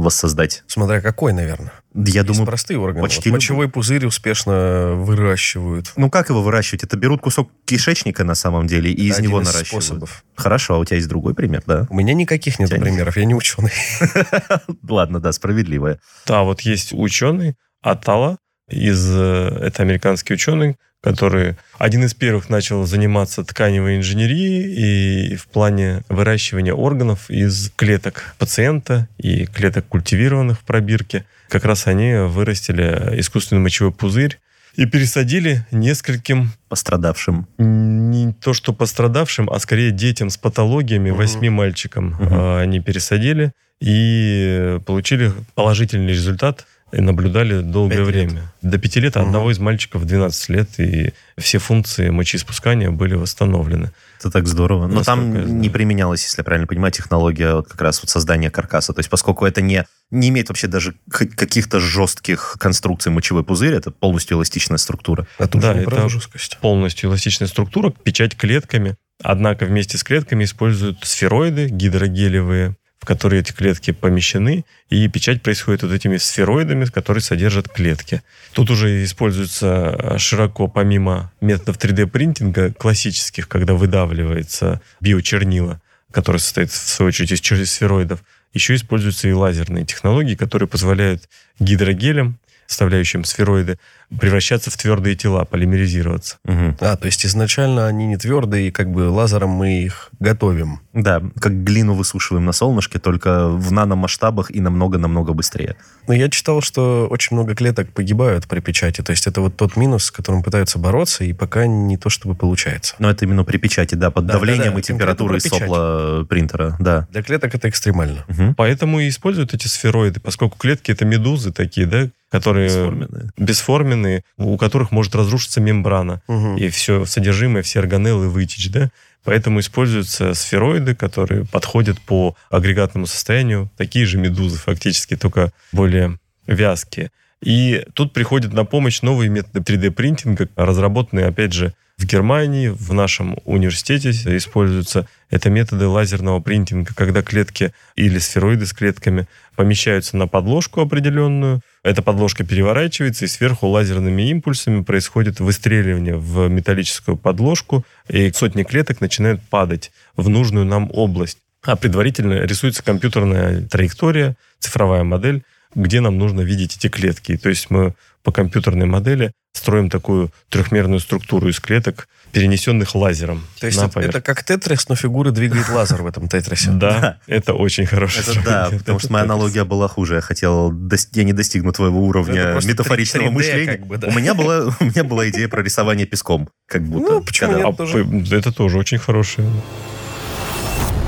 воссоздать. 0.00 0.62
Смотря 0.68 1.00
какой, 1.00 1.32
наверное. 1.32 1.72
Я 1.94 2.20
Есть 2.20 2.26
думаю, 2.26 2.46
простые 2.46 2.78
органы. 2.78 3.02
почти 3.02 3.30
Вот 3.30 3.36
мочевой 3.36 3.68
пузырь 3.68 4.06
успешно 4.06 4.92
выращивают. 4.94 5.92
ну 5.96 6.10
как 6.10 6.28
его 6.28 6.42
выращивать? 6.42 6.84
Это 6.84 6.96
берут 6.96 7.20
кусок 7.22 7.50
кишечника 7.64 8.22
на 8.22 8.36
самом 8.36 8.68
деле 8.68 8.92
и 8.92 9.06
из 9.08 9.14
Это 9.14 9.22
него 9.24 9.38
один 9.38 9.48
из 9.50 9.54
наращивают. 9.54 9.84
способов. 9.84 10.24
Хорошо, 10.36 10.74
а 10.74 10.78
у 10.78 10.84
тебя 10.84 10.96
есть 10.96 11.08
другой 11.08 11.34
пример, 11.34 11.62
да? 11.66 11.86
У 11.90 11.94
меня 11.96 12.14
никаких 12.14 12.60
нет 12.60 12.70
примеров, 12.70 13.16
я 13.16 13.24
не 13.24 13.34
ученый. 13.34 13.72
Ладно, 14.88 15.20
да, 15.20 15.32
справедливо. 15.32 15.98
Да, 16.26 16.42
вот 16.42 16.60
есть 16.60 16.92
ученый 16.92 17.56
Атала, 17.82 18.38
из, 18.70 19.06
э, 19.10 19.58
это 19.62 19.82
американский 19.82 20.34
ученый, 20.34 20.76
который 21.02 21.56
один 21.78 22.04
из 22.04 22.14
первых 22.14 22.48
начал 22.48 22.86
заниматься 22.86 23.44
тканевой 23.44 23.96
инженерией 23.98 25.32
и 25.32 25.36
в 25.36 25.46
плане 25.48 26.02
выращивания 26.08 26.72
органов 26.72 27.30
из 27.30 27.70
клеток 27.76 28.34
пациента 28.38 29.06
и 29.18 29.44
клеток 29.46 29.86
культивированных 29.86 30.60
в 30.60 30.64
пробирке. 30.64 31.26
Как 31.50 31.64
раз 31.66 31.86
они 31.86 32.14
вырастили 32.14 33.20
искусственный 33.20 33.60
мочевой 33.60 33.92
пузырь 33.92 34.38
и 34.76 34.86
пересадили 34.86 35.66
нескольким 35.70 36.52
Пострадавшим. 36.68 37.46
не 37.58 38.32
то 38.32 38.54
что 38.54 38.72
пострадавшим, 38.72 39.48
а 39.50 39.60
скорее 39.60 39.90
детям 39.92 40.30
с 40.30 40.38
патологиями, 40.38 41.10
восьми 41.10 41.50
мальчикам 41.50 42.06
Мгм. 42.14 42.34
э, 42.34 42.60
они 42.62 42.80
пересадили 42.80 43.52
и 43.80 44.80
получили 44.86 45.32
положительный 45.54 46.08
результат 46.12 46.66
и 46.96 47.00
наблюдали 47.00 47.60
долгое 47.60 48.04
Пять 48.04 48.14
лет. 48.14 48.30
время. 48.30 48.52
До 48.62 48.78
пяти 48.78 49.00
лет, 49.00 49.16
а 49.16 49.20
Мгм. 49.20 49.28
одного 49.28 49.50
из 49.50 49.58
мальчиков 49.58 50.04
12 50.06 50.48
лет, 50.48 50.68
и 50.78 51.12
все 51.38 51.58
функции 51.58 52.10
мочеиспускания 52.10 52.90
были 52.90 53.14
восстановлены. 53.14 53.92
Это 54.20 54.30
так 54.30 54.46
здорово. 54.46 54.86
Но 54.86 54.94
Насколько 55.00 55.04
там 55.04 55.60
не 55.60 55.68
применялась, 55.68 56.22
если 56.24 56.40
я 56.40 56.44
правильно 56.44 56.66
понимаю, 56.66 56.92
технология 56.92 57.54
вот 57.54 57.68
как 57.68 57.80
раз 57.82 58.00
вот 58.02 58.10
создания 58.10 58.50
каркаса. 58.50 58.92
То 58.92 59.00
есть 59.00 59.10
поскольку 59.10 59.44
это 59.44 59.60
не, 59.60 59.84
не 60.10 60.28
имеет 60.30 60.48
вообще 60.48 60.66
даже 60.66 60.94
каких-то 61.10 61.80
жестких 61.80 62.56
конструкций 62.58 63.12
мочевой 63.12 63.44
пузырь, 63.44 63.74
это 63.74 63.90
полностью 63.90 64.36
эластичная 64.38 64.78
структура. 64.78 65.26
Это 65.38 65.58
Да, 65.58 65.74
это- 65.74 66.08
жесткость. 66.08 66.58
Полностью 66.60 67.10
эластичная 67.10 67.48
структура, 67.48 67.90
печать 67.90 68.36
клетками. 68.36 68.96
Однако 69.22 69.64
вместе 69.66 69.96
с 69.98 70.02
клетками 70.04 70.44
используют 70.44 70.98
сфероиды 71.04 71.68
гидрогелевые, 71.68 72.76
в 73.04 73.06
которые 73.06 73.40
эти 73.40 73.52
клетки 73.52 73.90
помещены, 73.90 74.64
и 74.88 75.06
печать 75.08 75.42
происходит 75.42 75.82
вот 75.82 75.92
этими 75.92 76.16
сфероидами, 76.16 76.86
которые 76.86 77.20
содержат 77.20 77.68
клетки. 77.68 78.22
Тут 78.54 78.70
уже 78.70 79.04
используется 79.04 79.94
э, 79.98 80.18
широко, 80.18 80.68
помимо 80.68 81.30
методов 81.42 81.76
3D-принтинга 81.76 82.72
классических, 82.72 83.46
когда 83.46 83.74
выдавливается 83.74 84.80
биочернила, 85.02 85.82
которое 86.10 86.38
состоит, 86.38 86.70
в 86.70 86.88
свою 86.88 87.08
очередь, 87.08 87.32
из 87.32 87.70
сфероидов, 87.70 88.24
еще 88.54 88.74
используются 88.74 89.28
и 89.28 89.32
лазерные 89.32 89.84
технологии, 89.84 90.34
которые 90.34 90.66
позволяют 90.66 91.28
гидрогелям, 91.60 92.38
составляющим 92.66 93.24
сфероиды, 93.24 93.78
превращаться 94.18 94.70
в 94.70 94.76
твердые 94.76 95.16
тела, 95.16 95.44
полимеризироваться. 95.44 96.36
Мгм. 96.44 96.76
А, 96.80 96.96
то 96.96 97.06
есть 97.06 97.24
изначально 97.26 97.86
они 97.86 98.06
не 98.06 98.16
твердые, 98.16 98.68
и 98.68 98.70
как 98.70 98.90
бы 98.90 99.08
лазером 99.08 99.50
мы 99.50 99.82
их 99.82 100.10
готовим. 100.20 100.80
Да, 100.92 101.22
как 101.40 101.64
глину 101.64 101.94
высушиваем 101.94 102.44
на 102.44 102.52
солнышке, 102.52 102.98
только 102.98 103.48
в 103.48 103.72
наномасштабах 103.72 104.50
и 104.50 104.60
намного-намного 104.60 105.32
быстрее. 105.32 105.76
Но 106.06 106.14
я 106.14 106.28
читал, 106.28 106.60
что 106.60 107.06
очень 107.10 107.36
много 107.36 107.54
клеток 107.54 107.90
погибают 107.92 108.46
при 108.46 108.60
печати. 108.60 109.02
То 109.02 109.10
есть 109.10 109.26
это 109.26 109.40
вот 109.40 109.56
тот 109.56 109.76
минус, 109.76 110.04
с 110.04 110.10
которым 110.10 110.42
пытаются 110.42 110.78
бороться, 110.78 111.24
и 111.24 111.32
пока 111.32 111.66
не 111.66 111.96
то 111.96 112.10
чтобы 112.10 112.34
получается. 112.34 112.94
Но 112.98 113.10
это 113.10 113.24
именно 113.24 113.44
при 113.44 113.56
печати, 113.56 113.94
да, 113.94 114.10
под 114.10 114.26
Да, 114.26 114.34
давлением 114.34 114.66
да, 114.66 114.74
да, 114.74 114.78
и 114.78 114.82
температурой 114.82 115.40
сопла 115.40 116.24
принтера, 116.28 116.76
да. 116.78 117.08
Для 117.10 117.22
клеток 117.22 117.54
это 117.54 117.68
экстремально. 117.68 118.24
Мгм. 118.28 118.54
Поэтому 118.54 119.00
и 119.00 119.08
используют 119.08 119.54
эти 119.54 119.66
сфероиды, 119.66 120.20
поскольку 120.20 120.58
клетки 120.58 120.92
это 120.92 121.04
медузы 121.04 121.52
такие, 121.52 121.86
да, 121.86 122.08
которые 122.34 122.66
Бесформенные. 122.66 123.30
бесформенные, 123.38 124.24
у 124.38 124.56
которых 124.56 124.90
может 124.90 125.14
разрушиться 125.14 125.60
мембрана, 125.60 126.20
Мгм. 126.26 126.56
и 126.56 126.68
все 126.68 127.04
содержимое, 127.04 127.62
все 127.62 127.78
органеллы 127.78 128.28
вытечь, 128.28 128.70
да. 128.70 128.90
Поэтому 129.22 129.60
используются 129.60 130.34
сфероиды, 130.34 130.96
которые 130.96 131.44
подходят 131.46 132.00
по 132.00 132.34
агрегатному 132.50 133.06
состоянию, 133.06 133.70
такие 133.76 134.04
же 134.04 134.18
медузы 134.18 134.58
фактически, 134.58 135.16
только 135.16 135.52
более 135.72 136.18
вязкие. 136.48 137.10
И 137.40 137.86
тут 137.94 138.12
приходят 138.12 138.52
на 138.52 138.64
помощь 138.64 139.00
новые 139.02 139.30
методы 139.30 139.60
3D-принтинга, 139.60 140.48
разработанные, 140.56 141.26
опять 141.26 141.52
же, 141.52 141.72
в 141.98 142.04
Германии, 142.06 142.68
в 142.68 142.92
нашем 142.92 143.38
университете 143.44 144.10
используются. 144.36 145.06
Это 145.30 145.48
методы 145.50 145.86
лазерного 145.86 146.40
принтинга, 146.40 146.92
когда 146.96 147.22
клетки 147.22 147.72
или 147.94 148.18
сфероиды 148.18 148.66
с 148.66 148.72
клетками 148.72 149.28
помещаются 149.54 150.16
на 150.16 150.26
подложку 150.26 150.80
определенную. 150.80 151.60
Эта 151.84 152.00
подложка 152.00 152.44
переворачивается, 152.44 153.26
и 153.26 153.28
сверху 153.28 153.66
лазерными 153.66 154.22
импульсами 154.30 154.82
происходит 154.82 155.38
выстреливание 155.38 156.16
в 156.16 156.48
металлическую 156.48 157.18
подложку, 157.18 157.84
и 158.08 158.32
сотни 158.32 158.62
клеток 158.62 159.02
начинают 159.02 159.42
падать 159.42 159.92
в 160.16 160.30
нужную 160.30 160.64
нам 160.64 160.90
область. 160.92 161.38
а 161.66 161.76
предварительно 161.76 162.44
рисуется 162.44 162.82
компьютерная 162.82 163.62
траектория, 163.62 164.36
цифровая 164.58 165.02
модель, 165.02 165.44
где 165.74 166.00
нам 166.00 166.18
нужно 166.18 166.42
видеть 166.42 166.76
эти 166.76 166.88
клетки. 166.88 167.36
То 167.38 167.48
есть 167.48 167.70
мы 167.70 167.94
по 168.24 168.32
компьютерной 168.32 168.86
модели 168.86 169.32
строим 169.52 169.88
такую 169.88 170.30
трехмерную 170.48 170.98
структуру 170.98 171.48
из 171.48 171.60
клеток, 171.60 172.08
перенесенных 172.32 172.94
лазером. 172.94 173.46
То 173.60 173.66
есть 173.66 173.80
на 173.80 173.86
это, 173.86 174.00
это 174.00 174.20
как 174.20 174.42
тетрис, 174.42 174.88
но 174.88 174.96
фигуры 174.96 175.30
двигает 175.30 175.68
лазер 175.68 176.02
в 176.02 176.06
этом 176.06 176.28
тетрисе. 176.28 176.70
Да, 176.70 177.18
это 177.28 177.54
очень 177.54 177.86
хорошо. 177.86 178.20
Это 178.20 178.42
да, 178.44 178.70
потому 178.76 178.98
что 178.98 179.12
моя 179.12 179.24
аналогия 179.24 179.64
была 179.64 179.86
хуже. 179.86 180.16
Я 180.16 180.20
хотел, 180.20 180.74
я 181.12 181.24
не 181.24 181.32
достигну 181.32 181.72
твоего 181.72 182.00
уровня 182.00 182.58
метафоричного 182.64 183.28
3D 183.28 183.30
мышления. 183.30 183.80
У 184.08 184.12
меня 184.12 184.34
была, 184.34 184.74
у 184.80 184.84
меня 184.84 185.04
была 185.04 185.28
идея 185.28 185.48
про 185.48 185.62
рисование 185.62 186.06
песком, 186.06 186.48
как 186.66 186.82
будто. 186.82 187.12
Ну, 187.12 187.22
почему 187.22 187.56
нет? 187.56 188.30
А 188.30 188.34
это 188.34 188.52
тоже 188.52 188.78
очень 188.78 188.98
хорошее. 188.98 189.48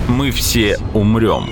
Мы 0.06 0.30
все 0.30 0.78
умрем. 0.94 1.50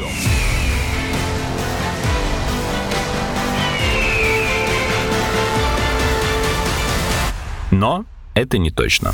Но 7.85 8.07
это 8.35 8.57
не 8.57 8.71
точно. 8.71 9.13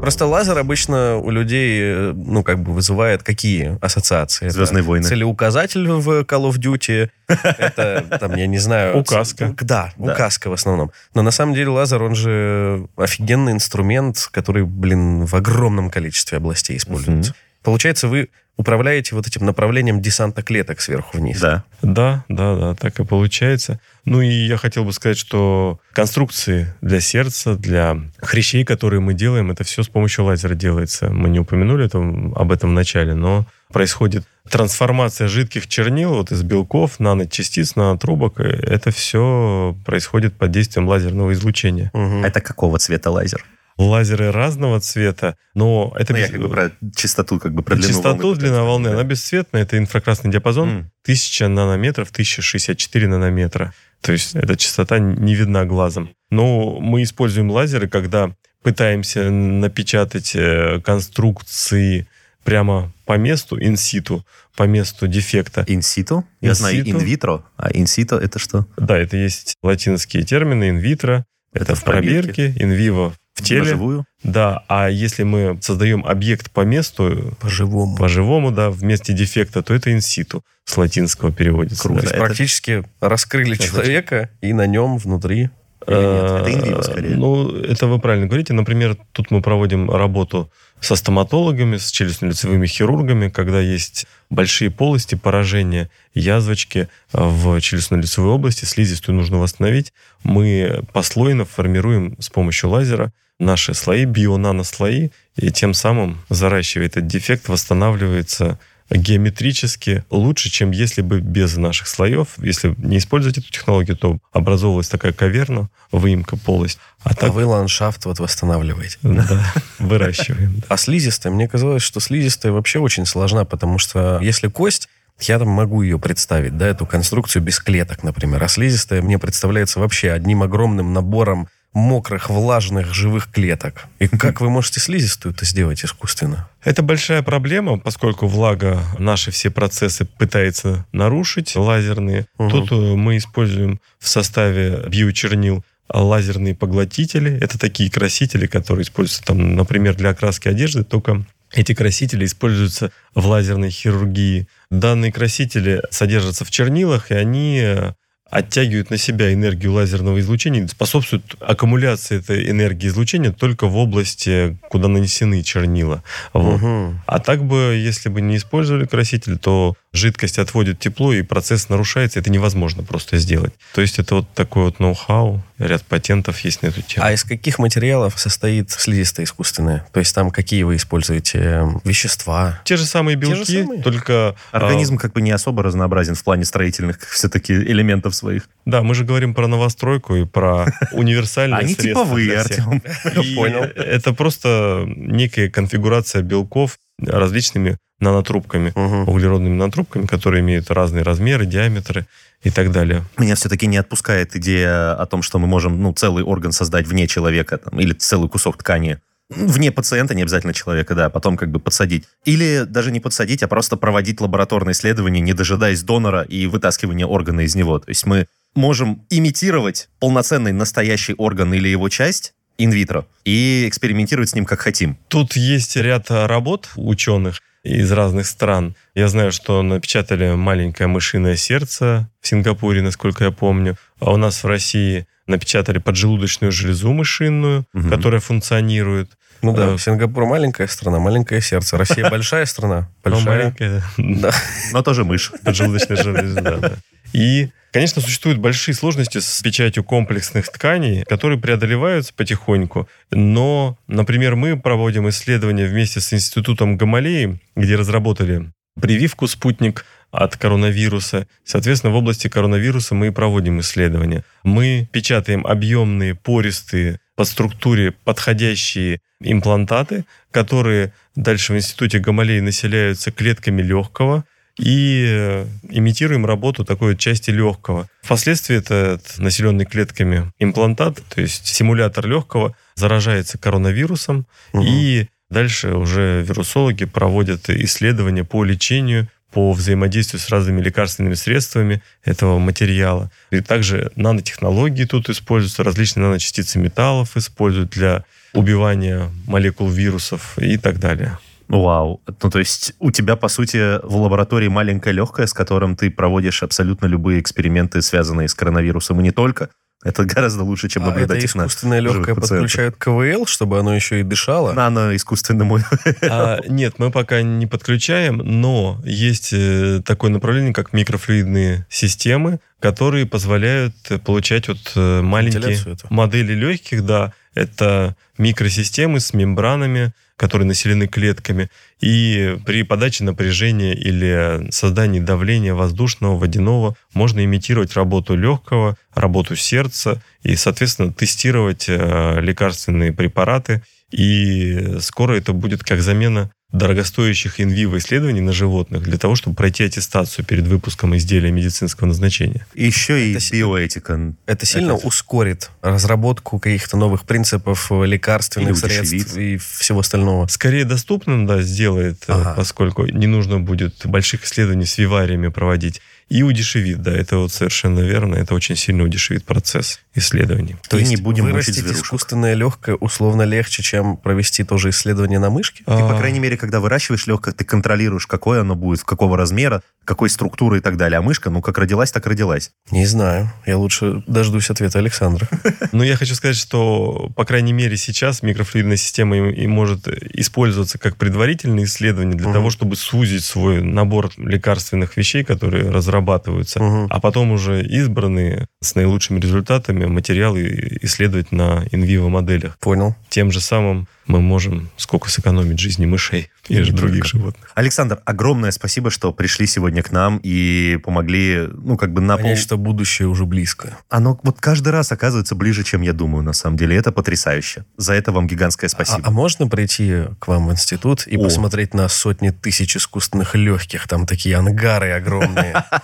Просто 0.00 0.26
лазер 0.26 0.56
обычно 0.56 1.16
у 1.18 1.30
людей, 1.30 1.80
э, 1.82 2.12
ну, 2.14 2.44
как 2.44 2.60
бы 2.60 2.72
вызывает 2.72 3.24
какие 3.24 3.76
ассоциации? 3.84 4.44
Это 4.46 4.54
«Звездные 4.54 4.82
войны». 4.84 5.04
Целеуказатель 5.04 5.88
в 5.88 6.08
Call 6.22 6.48
of 6.48 6.58
Duty. 6.58 7.08
Это, 7.26 8.18
там, 8.20 8.36
я 8.36 8.46
не 8.46 8.58
знаю... 8.58 8.98
Указка. 8.98 9.48
ц- 9.48 9.64
Да, 9.64 9.92
Да. 9.96 10.12
указка 10.12 10.48
в 10.48 10.52
основном. 10.52 10.92
Но 11.14 11.22
на 11.22 11.32
самом 11.32 11.54
деле 11.54 11.70
лазер, 11.70 12.02
он 12.04 12.14
же 12.14 12.86
офигенный 12.96 13.50
инструмент, 13.52 14.28
который, 14.32 14.64
блин, 14.64 15.24
в 15.24 15.34
огромном 15.34 15.90
количестве 15.90 16.38
областей 16.38 16.76
используется. 16.76 17.34
Получается, 17.62 18.08
вы 18.08 18.28
управляете 18.56 19.14
вот 19.14 19.26
этим 19.26 19.46
направлением 19.46 20.00
десанта 20.00 20.42
клеток 20.42 20.80
сверху 20.80 21.18
вниз. 21.18 21.40
Да. 21.40 21.64
Да, 21.80 22.24
да, 22.28 22.54
да, 22.54 22.74
так 22.74 23.00
и 23.00 23.04
получается. 23.04 23.80
Ну 24.04 24.20
и 24.20 24.28
я 24.28 24.56
хотел 24.56 24.84
бы 24.84 24.92
сказать, 24.92 25.18
что 25.18 25.80
конструкции 25.92 26.74
для 26.80 27.00
сердца, 27.00 27.56
для 27.56 27.98
хрящей, 28.18 28.64
которые 28.64 29.00
мы 29.00 29.14
делаем, 29.14 29.50
это 29.50 29.64
все 29.64 29.82
с 29.82 29.88
помощью 29.88 30.24
лазера 30.24 30.54
делается. 30.54 31.10
Мы 31.10 31.28
не 31.28 31.40
упомянули 31.40 31.86
это, 31.86 31.98
об 31.98 32.52
этом 32.52 32.70
в 32.70 32.72
начале, 32.72 33.14
но 33.14 33.46
происходит 33.72 34.24
трансформация 34.48 35.28
жидких 35.28 35.66
чернил 35.66 36.14
вот 36.14 36.30
из 36.30 36.42
белков, 36.42 37.00
наночастиц, 37.00 37.74
нанотрубок. 37.74 38.38
Это 38.38 38.90
все 38.90 39.76
происходит 39.84 40.36
под 40.36 40.50
действием 40.50 40.86
лазерного 40.88 41.32
излучения. 41.32 41.90
А 41.94 42.26
это 42.26 42.40
какого 42.40 42.78
цвета 42.78 43.10
лазер? 43.10 43.44
Лазеры 43.78 44.30
разного 44.30 44.80
цвета, 44.80 45.36
но 45.54 45.94
это 45.98 46.12
Ну, 46.12 46.18
я 46.18 46.24
без- 46.26 46.32
как 46.32 46.40
бы 46.42 46.48
про 46.48 46.70
частоту, 46.96 47.38
как 47.38 47.52
бы 47.54 47.62
про 47.62 47.74
длину 47.76 47.88
Частоту, 47.88 48.22
волны 48.28 48.38
длина 48.38 48.62
волны, 48.64 48.84
понять, 48.90 49.00
она 49.00 49.08
бесцветная, 49.08 49.62
это 49.62 49.78
инфракрасный 49.78 50.30
диапазон, 50.30 50.68
М. 50.68 50.90
1000 51.04 51.48
нанометров, 51.48 52.10
1064 52.10 53.06
нанометра. 53.08 53.72
То 54.00 54.12
есть 54.12 54.34
эта 54.34 54.56
частота 54.56 54.98
не 54.98 55.34
видна 55.34 55.64
глазом. 55.64 56.10
Но 56.30 56.78
мы 56.80 57.02
используем 57.02 57.50
лазеры, 57.50 57.88
когда 57.88 58.34
пытаемся 58.62 59.30
напечатать 59.30 60.32
э, 60.34 60.80
конструкции 60.84 62.06
прямо 62.44 62.92
по 63.06 63.16
месту, 63.16 63.60
инситу, 63.62 64.24
по 64.56 64.64
месту 64.64 65.06
дефекта. 65.06 65.64
Инситу? 65.68 66.24
Я 66.40 66.54
знаю 66.54 66.80
инвитро, 66.88 67.44
а 67.56 67.70
инсито 67.72 68.16
это 68.16 68.38
что? 68.38 68.66
Да, 68.76 68.98
это 68.98 69.16
есть 69.16 69.54
латинские 69.62 70.24
термины, 70.24 70.70
инвитро, 70.70 71.24
это, 71.52 71.64
Это 71.64 71.74
в 71.76 71.84
пробирке, 71.84 72.54
инвиво 72.58 73.14
в 73.42 73.48
теле. 73.48 73.62
Вживую? 73.62 74.04
Да, 74.22 74.62
а 74.68 74.88
если 74.88 75.24
мы 75.24 75.58
создаем 75.60 76.04
объект 76.06 76.50
по 76.50 76.60
месту, 76.62 77.34
По-живому. 77.40 77.96
по-живому, 77.96 78.50
да, 78.50 78.70
в 78.70 78.82
месте 78.84 79.12
дефекта, 79.12 79.62
то 79.62 79.74
это 79.74 79.92
инситу 79.92 80.44
с 80.64 80.76
латинского 80.76 81.32
переводится. 81.32 81.82
Круто. 81.82 82.00
То 82.00 82.04
есть 82.06 82.14
это- 82.14 82.24
практически 82.24 82.84
раскрыли 83.00 83.54
Это 83.54 83.64
человека, 83.64 84.30
и 84.40 84.52
на 84.52 84.66
нем 84.66 84.98
внутри? 84.98 85.50
Э, 85.84 86.38
Это 86.44 86.52
инвиво 86.52 86.82
скорее. 86.82 87.16
Ну, 87.16 87.48
это 87.56 87.88
вы 87.88 87.98
правильно 87.98 88.26
говорите. 88.28 88.52
Например, 88.52 88.96
тут 89.10 89.32
мы 89.32 89.42
проводим 89.42 89.90
работу 89.90 90.48
со 90.80 90.94
стоматологами, 90.94 91.76
с 91.76 91.90
челюстно-лицевыми 91.90 92.66
хирургами, 92.66 93.28
когда 93.28 93.60
есть 93.60 94.06
большие 94.30 94.70
полости, 94.70 95.16
поражения, 95.16 95.90
язвочки 96.14 96.78
э, 97.12 97.18
в 97.20 97.56
челюстно-лицевой 97.58 98.28
области, 98.30 98.64
слизистую 98.64 99.16
нужно 99.16 99.38
восстановить. 99.38 99.92
Мы 100.22 100.84
послойно 100.92 101.44
формируем 101.44 102.14
с 102.20 102.28
помощью 102.28 102.70
лазера 102.70 103.12
наши 103.42 103.74
слои, 103.74 104.04
бионанослои, 104.04 105.10
и 105.36 105.50
тем 105.50 105.74
самым, 105.74 106.20
заращивая 106.28 106.86
этот 106.86 107.06
дефект, 107.06 107.48
восстанавливается 107.48 108.58
геометрически 108.90 110.04
лучше, 110.10 110.50
чем 110.50 110.70
если 110.70 111.00
бы 111.00 111.20
без 111.20 111.56
наших 111.56 111.88
слоев, 111.88 112.28
если 112.38 112.74
не 112.78 112.98
использовать 112.98 113.38
эту 113.38 113.50
технологию, 113.50 113.96
то 113.96 114.18
образовывалась 114.32 114.88
такая 114.88 115.12
каверна, 115.12 115.70
выемка, 115.90 116.36
полость. 116.36 116.78
А 117.02 117.10
А 117.10 117.14
так 117.14 117.32
вы 117.32 117.46
ландшафт 117.46 118.04
вот 118.04 118.18
восстанавливаете. 118.18 118.98
да, 119.02 119.52
выращиваем. 119.78 120.62
А 120.68 120.76
слизистая, 120.76 121.32
мне 121.32 121.48
казалось, 121.48 121.82
что 121.82 122.00
слизистая 122.00 122.52
вообще 122.52 122.80
очень 122.80 123.06
сложна, 123.06 123.44
потому 123.44 123.78
что 123.78 124.18
если 124.20 124.48
кость, 124.48 124.88
я 125.20 125.38
там 125.38 125.48
могу 125.48 125.82
ее 125.82 125.98
представить, 125.98 126.56
да, 126.56 126.66
эту 126.66 126.84
конструкцию 126.84 127.42
без 127.42 127.60
клеток, 127.60 128.02
например. 128.02 128.42
А 128.42 128.48
слизистая 128.48 129.02
мне 129.02 129.18
представляется 129.18 129.78
вообще 129.80 130.10
одним 130.10 130.42
огромным 130.42 130.92
набором 130.92 131.48
мокрых, 131.72 132.28
влажных, 132.28 132.92
живых 132.92 133.30
клеток. 133.30 133.86
И 133.98 134.08
как 134.08 134.40
вы 134.40 134.50
можете 134.50 134.80
слизистую-то 134.80 135.44
сделать 135.44 135.84
искусственно? 135.84 136.48
Это 136.62 136.82
большая 136.82 137.22
проблема, 137.22 137.78
поскольку 137.78 138.26
влага 138.26 138.82
наши 138.98 139.30
все 139.30 139.50
процессы 139.50 140.04
пытается 140.04 140.86
нарушить, 140.92 141.56
лазерные. 141.56 142.26
Мгм. 142.38 142.50
Тут 142.50 142.72
э, 142.72 142.74
мы 142.74 143.16
используем 143.16 143.80
в 143.98 144.08
составе 144.08 144.84
биочернил 144.88 145.64
лазерные 145.92 146.54
поглотители. 146.54 147.38
Это 147.40 147.58
такие 147.58 147.90
красители, 147.90 148.46
которые 148.46 148.84
используются, 148.84 149.24
там, 149.24 149.56
например, 149.56 149.94
для 149.94 150.10
окраски 150.10 150.48
одежды, 150.48 150.84
только 150.84 151.24
эти 151.52 151.74
красители 151.74 152.24
используются 152.24 152.92
в 153.14 153.26
лазерной 153.26 153.70
хирургии. 153.70 154.48
Данные 154.70 155.12
красители 155.12 155.82
содержатся 155.90 156.44
в 156.44 156.50
чернилах, 156.50 157.10
и 157.10 157.14
они 157.14 157.60
э, 157.62 157.92
оттягивают 158.32 158.88
на 158.88 158.96
себя 158.96 159.30
энергию 159.30 159.74
лазерного 159.74 160.18
излучения, 160.18 160.66
способствуют 160.66 161.36
аккумуляции 161.40 162.18
этой 162.18 162.48
энергии 162.48 162.88
излучения 162.88 163.30
только 163.30 163.66
в 163.66 163.76
области, 163.76 164.56
куда 164.70 164.88
нанесены 164.88 165.42
чернила. 165.42 166.02
Вот. 166.32 166.62
Мгм. 166.62 167.02
А 167.06 167.18
так 167.18 167.44
бы, 167.44 167.78
если 167.78 168.08
бы 168.08 168.22
не 168.22 168.38
использовали 168.38 168.86
краситель, 168.86 169.36
то 169.36 169.74
жидкость 169.92 170.38
отводит 170.38 170.78
тепло, 170.78 171.12
и 171.12 171.22
процесс 171.22 171.68
нарушается. 171.68 172.18
Это 172.18 172.30
невозможно 172.30 172.82
просто 172.82 173.18
сделать. 173.18 173.52
То 173.74 173.80
есть 173.80 173.98
это 173.98 174.16
вот 174.16 174.28
такой 174.34 174.64
вот 174.64 174.80
ноу-хау, 174.80 175.42
ряд 175.58 175.82
патентов 175.84 176.38
есть 176.40 176.62
на 176.62 176.68
эту 176.68 176.82
тему. 176.82 177.04
А 177.06 177.12
из 177.12 177.24
каких 177.24 177.58
материалов 177.58 178.18
состоит 178.18 178.70
слизистая 178.70 179.26
искусственная? 179.26 179.86
То 179.92 180.00
есть 180.00 180.14
там 180.14 180.30
какие 180.30 180.62
вы 180.62 180.76
используете 180.76 181.38
э, 181.38 181.66
вещества? 181.84 182.60
Те 182.64 182.76
же 182.76 182.84
самые 182.86 183.16
Те 183.18 183.26
же 183.26 183.32
белки, 183.34 183.62
самые? 183.62 183.82
только... 183.82 184.34
а, 184.52 184.56
Организм 184.56 184.96
как 184.96 185.12
бы 185.12 185.20
не 185.20 185.30
особо 185.30 185.62
разнообразен 185.62 186.14
в 186.14 186.24
плане 186.24 186.44
строительных 186.44 186.98
все-таки 187.10 187.52
элементов 187.52 188.14
своих. 188.14 188.48
да, 188.64 188.82
мы 188.82 188.94
же 188.94 189.04
говорим 189.04 189.34
про 189.34 189.46
новостройку 189.46 190.16
и 190.16 190.24
про 190.24 190.66
универсальные 190.92 191.58
Они 191.60 191.74
типовые. 191.74 192.38
Артем. 192.40 192.80
Понял. 193.36 193.62
Это 193.62 194.12
просто 194.14 194.84
некая 194.86 195.50
конфигурация 195.50 196.22
белков 196.22 196.78
различными 196.98 197.76
нанотрубками, 198.02 198.72
Мгм. 198.74 199.08
углеродными 199.08 199.54
нанотрубками, 199.54 200.06
которые 200.06 200.40
имеют 200.40 200.70
разные 200.70 201.02
размеры, 201.02 201.46
диаметры 201.46 202.06
и 202.42 202.50
так 202.50 202.72
далее. 202.72 203.04
Меня 203.16 203.34
все-таки 203.34 203.66
не 203.66 203.76
отпускает 203.78 204.36
идея 204.36 204.94
о 204.94 205.06
том, 205.06 205.22
что 205.22 205.38
мы 205.38 205.46
можем 205.46 205.80
ну, 205.80 205.92
целый 205.92 206.24
орган 206.24 206.52
создать 206.52 206.86
вне 206.86 207.06
человека 207.06 207.58
там, 207.58 207.80
или 207.80 207.92
целый 207.94 208.28
кусок 208.28 208.58
ткани. 208.58 208.98
Вне 209.30 209.72
пациента, 209.72 210.14
не 210.14 210.22
обязательно 210.22 210.52
человека, 210.52 210.94
да, 210.94 211.08
потом 211.08 211.38
как 211.38 211.50
бы 211.50 211.58
подсадить. 211.58 212.04
Или 212.26 212.64
даже 212.68 212.90
не 212.90 213.00
подсадить, 213.00 213.42
а 213.42 213.48
просто 213.48 213.76
проводить 213.76 214.20
лабораторные 214.20 214.72
исследования, 214.72 215.20
не 215.20 215.32
дожидаясь 215.32 215.82
донора 215.82 216.22
и 216.22 216.46
вытаскивания 216.46 217.06
органа 217.06 217.40
из 217.40 217.54
него. 217.54 217.78
То 217.78 217.88
есть 217.88 218.04
мы 218.04 218.26
можем 218.54 219.06
имитировать 219.08 219.88
полноценный 220.00 220.52
настоящий 220.52 221.14
орган 221.14 221.54
или 221.54 221.68
его 221.68 221.88
часть 221.88 222.34
инвитро 222.58 223.06
и 223.24 223.64
экспериментировать 223.66 224.28
с 224.28 224.34
ним 224.34 224.44
как 224.44 224.60
хотим. 224.60 224.98
Тут 225.08 225.34
есть 225.36 225.76
ряд 225.76 226.10
работ 226.10 226.68
ученых 226.76 227.40
из 227.64 227.90
разных 227.92 228.26
стран. 228.26 228.74
Я 228.94 229.08
знаю, 229.08 229.32
что 229.32 229.62
напечатали 229.62 230.34
маленькое 230.34 230.88
мышиное 230.88 231.36
сердце 231.36 232.08
в 232.20 232.26
Сингапуре, 232.28 232.82
насколько 232.82 233.24
я 233.24 233.30
помню. 233.30 233.76
А 234.00 234.12
у 234.12 234.16
нас 234.16 234.42
в 234.42 234.46
России 234.46 235.06
напечатали 235.28 235.78
поджелудочную 235.78 236.50
железу 236.52 236.92
мышиную, 236.92 237.64
Мгм. 237.72 237.88
которая 237.90 238.20
функционирует. 238.20 239.12
Ну 239.42 239.54
да, 239.54 239.74
Э, 239.74 239.78
Сингапур 239.78 240.26
маленькая 240.26 240.66
страна, 240.68 240.98
маленькое 240.98 241.40
сердце. 241.40 241.76
Россия 241.78 242.08
большая 242.10 242.46
страна, 242.46 242.88
но 243.04 243.10
большая. 243.12 243.24
маленькая 243.26 243.82
Да. 243.96 244.30
Но 244.72 244.82
тоже 244.82 245.04
мышь. 245.04 245.32
поджелудочная 245.44 245.96
железа. 246.02 246.40
да. 246.40 246.72
И 247.12 247.50
Конечно, 247.72 248.02
существуют 248.02 248.38
большие 248.38 248.74
сложности 248.74 249.18
с 249.18 249.40
печатью 249.42 249.82
комплексных 249.82 250.48
тканей, 250.50 251.04
которые 251.04 251.40
преодолеваются 251.40 252.12
потихоньку. 252.14 252.88
Но, 253.10 253.78
например, 253.86 254.36
мы 254.36 254.60
проводим 254.60 255.08
исследования 255.08 255.66
вместе 255.66 256.00
с 256.00 256.12
Институтом 256.12 256.76
Гамалеи, 256.76 257.40
где 257.56 257.76
разработали 257.76 258.52
прививку 258.80 259.26
«Спутник», 259.26 259.86
от 260.12 260.36
коронавируса. 260.36 261.26
Соответственно, 261.42 261.92
в 261.92 261.96
области 261.96 262.28
коронавируса 262.28 262.94
мы 262.94 263.08
и 263.08 263.10
проводим 263.10 263.60
исследования. 263.60 264.24
Мы 264.44 264.88
печатаем 264.92 265.46
объемные, 265.46 266.14
пористые, 266.14 267.00
по 267.16 267.24
структуре 267.24 267.92
подходящие 267.92 269.00
имплантаты, 269.20 270.04
которые 270.30 270.92
дальше 271.16 271.52
в 271.52 271.56
институте 271.56 271.98
Гамалеи 271.98 272.40
населяются 272.40 273.10
клетками 273.10 273.62
легкого, 273.62 274.24
и 274.58 275.04
э, 275.08 275.46
имитируем 275.70 276.26
работу 276.26 276.64
такой 276.64 276.96
части 276.96 277.30
легкого. 277.30 277.88
Впоследствии 278.02 278.56
этот 278.56 279.18
населенный 279.18 279.64
клетками 279.64 280.32
имплантат, 280.38 281.00
то 281.08 281.20
есть 281.20 281.46
симулятор 281.46 282.06
легкого, 282.06 282.54
заражается 282.74 283.38
коронавирусом, 283.38 284.26
угу. 284.52 284.62
и 284.64 285.08
дальше 285.30 285.74
уже 285.74 286.22
вирусологи 286.22 286.84
проводят 286.84 287.48
исследования 287.48 288.24
по 288.24 288.44
лечению 288.44 289.08
по 289.32 289.52
взаимодействию 289.52 290.20
с 290.20 290.28
разными 290.28 290.60
лекарственными 290.60 291.14
средствами 291.14 291.82
этого 292.04 292.38
материала. 292.38 293.10
И 293.30 293.40
также 293.40 293.90
нанотехнологии 293.96 294.84
тут 294.84 295.08
используются, 295.08 295.64
различные 295.64 296.04
наночастицы 296.04 296.58
металлов 296.58 297.16
используют 297.16 297.70
для 297.70 298.04
убивания 298.34 299.10
молекул 299.26 299.68
вирусов 299.68 300.38
и 300.38 300.58
так 300.58 300.78
далее. 300.78 301.18
Вау. 301.52 302.00
Ну, 302.22 302.30
то 302.30 302.38
есть 302.38 302.72
у 302.78 302.90
тебя, 302.90 303.14
по 303.14 303.28
сути, 303.28 303.78
в 303.86 303.96
лаборатории 303.96 304.48
маленькая 304.48 304.92
легкая, 304.92 305.26
с 305.26 305.34
которым 305.34 305.76
ты 305.76 305.90
проводишь 305.90 306.42
абсолютно 306.42 306.86
любые 306.86 307.20
эксперименты, 307.20 307.82
связанные 307.82 308.28
с 308.28 308.34
коронавирусом, 308.34 309.00
и 309.00 309.02
не 309.02 309.10
только. 309.10 309.50
Это 309.84 310.04
гораздо 310.06 310.44
лучше, 310.44 310.70
чем 310.70 310.84
наблюдать 310.84 311.10
а 311.10 311.14
это 311.16 311.24
их 311.26 311.34
на 311.34 311.42
искусственное 311.42 311.80
легкое 311.80 312.14
подключают 312.14 312.76
к 312.76 312.84
КВЛ, 312.84 313.26
чтобы 313.26 313.58
оно 313.58 313.74
еще 313.74 314.00
и 314.00 314.02
дышало? 314.02 314.52
Нано 314.52 314.96
искусственному. 314.96 315.58
А, 316.02 316.40
нет, 316.48 316.78
мы 316.78 316.90
пока 316.90 317.20
не 317.20 317.46
подключаем, 317.46 318.16
но 318.16 318.80
есть 318.84 319.32
э, 319.32 319.82
такое 319.84 320.10
направление, 320.10 320.54
как 320.54 320.72
микрофлюидные 320.72 321.66
системы, 321.68 322.40
которые 322.60 323.04
позволяют 323.04 323.74
получать 324.04 324.48
вот 324.48 324.72
э, 324.74 325.02
маленькие 325.02 325.76
модели 325.90 326.32
легких, 326.32 326.84
да, 326.84 327.12
это 327.34 327.96
микросистемы 328.18 329.00
с 329.00 329.14
мембранами, 329.14 329.92
которые 330.16 330.46
населены 330.46 330.86
клетками. 330.86 331.48
И 331.80 332.36
при 332.46 332.62
подаче 332.62 333.04
напряжения 333.04 333.74
или 333.74 334.50
создании 334.50 335.00
давления 335.00 335.54
воздушного, 335.54 336.16
водяного 336.16 336.76
можно 336.94 337.24
имитировать 337.24 337.74
работу 337.74 338.14
легкого, 338.14 338.76
работу 338.94 339.34
сердца 339.34 340.02
и, 340.22 340.36
соответственно, 340.36 340.92
тестировать 340.92 341.66
э, 341.68 342.20
лекарственные 342.20 342.92
препараты. 342.92 343.62
И 343.90 344.76
скоро 344.80 345.14
это 345.16 345.32
будет 345.32 345.64
как 345.64 345.80
замена 345.80 346.30
дорогостоящих 346.52 347.40
инвиво 347.40 347.78
исследований 347.78 348.20
на 348.20 348.32
животных 348.32 348.82
для 348.82 348.98
того, 348.98 349.16
чтобы 349.16 349.34
пройти 349.34 349.64
аттестацию 349.64 350.24
перед 350.24 350.46
выпуском 350.46 350.94
изделия 350.96 351.30
медицинского 351.32 351.88
назначения. 351.88 352.46
Еще 352.54 353.08
и 353.08 353.14
это 353.14 353.24
биоэтика. 353.32 354.14
Это 354.26 354.46
сильно 354.46 354.72
это... 354.72 354.86
ускорит 354.86 355.50
разработку 355.62 356.38
каких-то 356.38 356.76
новых 356.76 357.04
принципов 357.04 357.70
лекарственных 357.70 358.58
средств 358.58 359.16
и 359.16 359.38
всего 359.38 359.80
остального. 359.80 360.26
Скорее 360.26 360.64
доступным, 360.64 361.26
да, 361.26 361.42
сделает, 361.42 362.04
э, 362.06 362.12
ага. 362.12 362.34
поскольку 362.36 362.86
не 362.86 363.06
нужно 363.06 363.40
будет 363.40 363.86
больших 363.86 364.24
исследований 364.24 364.66
с 364.66 364.76
вивариями 364.78 365.28
проводить 365.28 365.80
и 366.08 366.22
удешевит, 366.22 366.82
да, 366.82 366.92
это 366.92 367.18
вот 367.18 367.32
совершенно 367.32 367.80
верно, 367.80 368.16
это 368.16 368.34
очень 368.34 368.56
сильно 368.56 368.84
удешевит 368.84 369.24
процесс 369.24 369.80
исследований. 369.94 370.56
То 370.68 370.76
и 370.76 370.80
есть 370.80 370.90
не 370.90 370.96
будем 370.96 371.26
вырастить 371.26 371.64
искусственное 371.64 372.34
легкое 372.34 372.76
условно 372.76 373.22
легче, 373.22 373.62
чем 373.62 373.96
провести 373.96 374.44
тоже 374.44 374.70
исследование 374.70 375.18
на 375.18 375.30
мышке? 375.30 375.64
Ты, 375.64 375.72
по 375.72 375.96
крайней 375.96 376.20
мере, 376.20 376.36
когда 376.36 376.60
выращиваешь 376.60 377.06
легкое, 377.06 377.34
ты 377.34 377.44
контролируешь, 377.44 378.06
какое 378.06 378.40
оно 378.40 378.54
будет, 378.54 378.84
какого 378.84 379.16
размера, 379.16 379.62
какой 379.84 380.10
структуры 380.10 380.58
и 380.58 380.60
так 380.60 380.76
далее. 380.76 380.98
А 380.98 381.02
мышка, 381.02 381.30
ну, 381.30 381.40
как 381.42 381.58
родилась, 381.58 381.90
так 381.90 382.06
родилась. 382.06 382.52
Не 382.70 382.86
знаю. 382.86 383.32
Я 383.46 383.58
лучше 383.58 384.02
дождусь 384.06 384.50
ответа 384.50 384.78
Александра. 384.78 385.28
Ну, 385.72 385.82
я 385.82 385.96
хочу 385.96 386.14
сказать, 386.14 386.36
что, 386.36 387.10
по 387.16 387.24
крайней 387.24 387.52
мере, 387.52 387.76
сейчас 387.76 388.22
микрофлюидная 388.22 388.76
система 388.76 389.16
и 389.16 389.46
может 389.46 389.88
использоваться 389.88 390.78
как 390.78 390.96
предварительное 390.96 391.64
исследование 391.64 392.14
для 392.14 392.30
того, 392.32 392.50
чтобы 392.50 392.76
сузить 392.76 393.24
свой 393.24 393.62
набор 393.62 394.10
лекарственных 394.18 394.96
вещей, 394.96 395.24
которые 395.24 395.70
разрабатываются, 395.92 396.86
а 396.88 397.00
потом 397.00 397.32
уже 397.32 397.62
избранные 397.62 398.46
с 398.60 398.74
наилучшими 398.74 399.20
результатами 399.20 399.84
материалы 399.86 400.78
исследовать 400.82 401.32
на 401.32 401.64
инвиво 401.70 402.08
моделях. 402.08 402.58
Понял. 402.58 402.94
Тем 403.08 403.30
же 403.30 403.40
самым 403.40 403.86
мы 404.06 404.20
можем 404.20 404.70
сколько 404.76 405.10
сэкономить 405.10 405.58
жизни 405.58 405.86
мышей 405.86 406.30
и, 406.48 406.58
и 406.58 406.70
других 406.70 407.04
животных. 407.04 407.50
Alexander, 407.56 408.00
огромное 408.04 408.50
спасибо, 408.50 408.90
что 408.90 409.12
пришли 409.12 409.46
сегодня 409.46 409.82
к 409.82 409.92
нам 409.92 410.20
и 410.22 410.78
помогли, 410.82 411.48
ну, 411.52 411.76
как 411.76 411.92
бы 411.92 412.00
на 412.00 412.16
Понять, 412.16 412.38
пол... 412.38 412.42
что 412.42 412.56
будущее 412.56 413.08
уже 413.08 413.24
близко. 413.24 413.78
Оно 413.88 414.18
вот 414.22 414.40
каждый 414.40 414.70
раз 414.70 414.92
оказывается 414.92 415.34
ближе, 415.34 415.62
чем 415.62 415.82
я 415.82 415.92
думаю, 415.92 416.24
на 416.24 416.32
самом 416.32 416.56
деле. 416.56 416.76
Это 416.76 416.92
потрясающе. 416.92 417.64
За 417.76 417.94
это 417.94 418.12
вам 418.12 418.26
гигантское 418.26 418.68
спасибо. 418.68 419.00
А, 419.04 419.08
а 419.08 419.10
можно 419.10 419.48
прийти 419.48 420.04
к 420.18 420.28
вам 420.28 420.48
в 420.48 420.52
институт 420.52 421.06
и 421.06 421.16
О. 421.16 421.22
посмотреть 421.22 421.74
на 421.74 421.88
сотни 421.88 422.30
тысяч 422.30 422.76
искусственных 422.76 423.34
легких? 423.34 423.86
Там 423.88 424.06
такие 424.06 424.36
ангары 424.36 424.92
огромные. 424.92 425.64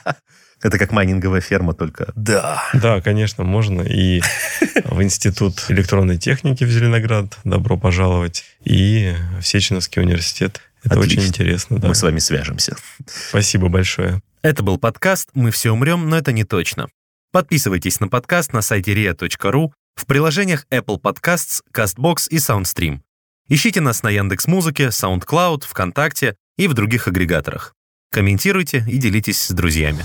Это 0.60 0.78
как 0.78 0.90
майнинговая 0.90 1.40
ферма 1.40 1.72
только. 1.72 2.12
Да. 2.16 2.62
Да, 2.74 3.00
конечно, 3.00 3.44
можно. 3.44 3.82
И 3.82 4.20
в 4.84 5.02
Институт 5.02 5.64
электронной 5.68 6.18
техники 6.18 6.64
в 6.64 6.70
Зеленоград 6.70 7.38
добро 7.44 7.76
пожаловать. 7.76 8.44
И 8.64 9.14
в 9.40 9.46
Сеченовский 9.46 10.02
университет. 10.02 10.60
Это 10.82 10.94
Отлично. 10.94 11.20
очень 11.20 11.28
интересно. 11.30 11.78
Да. 11.78 11.88
Мы 11.88 11.94
с 11.94 12.02
вами 12.02 12.18
свяжемся. 12.18 12.76
Спасибо 13.06 13.68
большое. 13.68 14.20
Это 14.42 14.62
был 14.62 14.78
подкаст 14.78 15.30
«Мы 15.34 15.50
все 15.50 15.72
умрем, 15.72 16.08
но 16.08 16.16
это 16.16 16.32
не 16.32 16.44
точно». 16.44 16.88
Подписывайтесь 17.32 18.00
на 18.00 18.08
подкаст 18.08 18.52
на 18.52 18.62
сайте 18.62 18.94
ria.ru, 18.94 19.70
в 19.96 20.06
приложениях 20.06 20.64
Apple 20.70 21.00
Podcasts, 21.00 21.60
CastBox 21.74 22.28
и 22.30 22.36
SoundStream. 22.36 23.00
Ищите 23.48 23.80
нас 23.80 24.02
на 24.02 24.10
Яндекс.Музыке, 24.10 24.86
SoundCloud, 24.88 25.64
ВКонтакте 25.66 26.36
и 26.56 26.68
в 26.68 26.74
других 26.74 27.08
агрегаторах. 27.08 27.74
Комментируйте 28.10 28.84
и 28.88 28.98
делитесь 28.98 29.42
с 29.42 29.50
друзьями. 29.50 30.04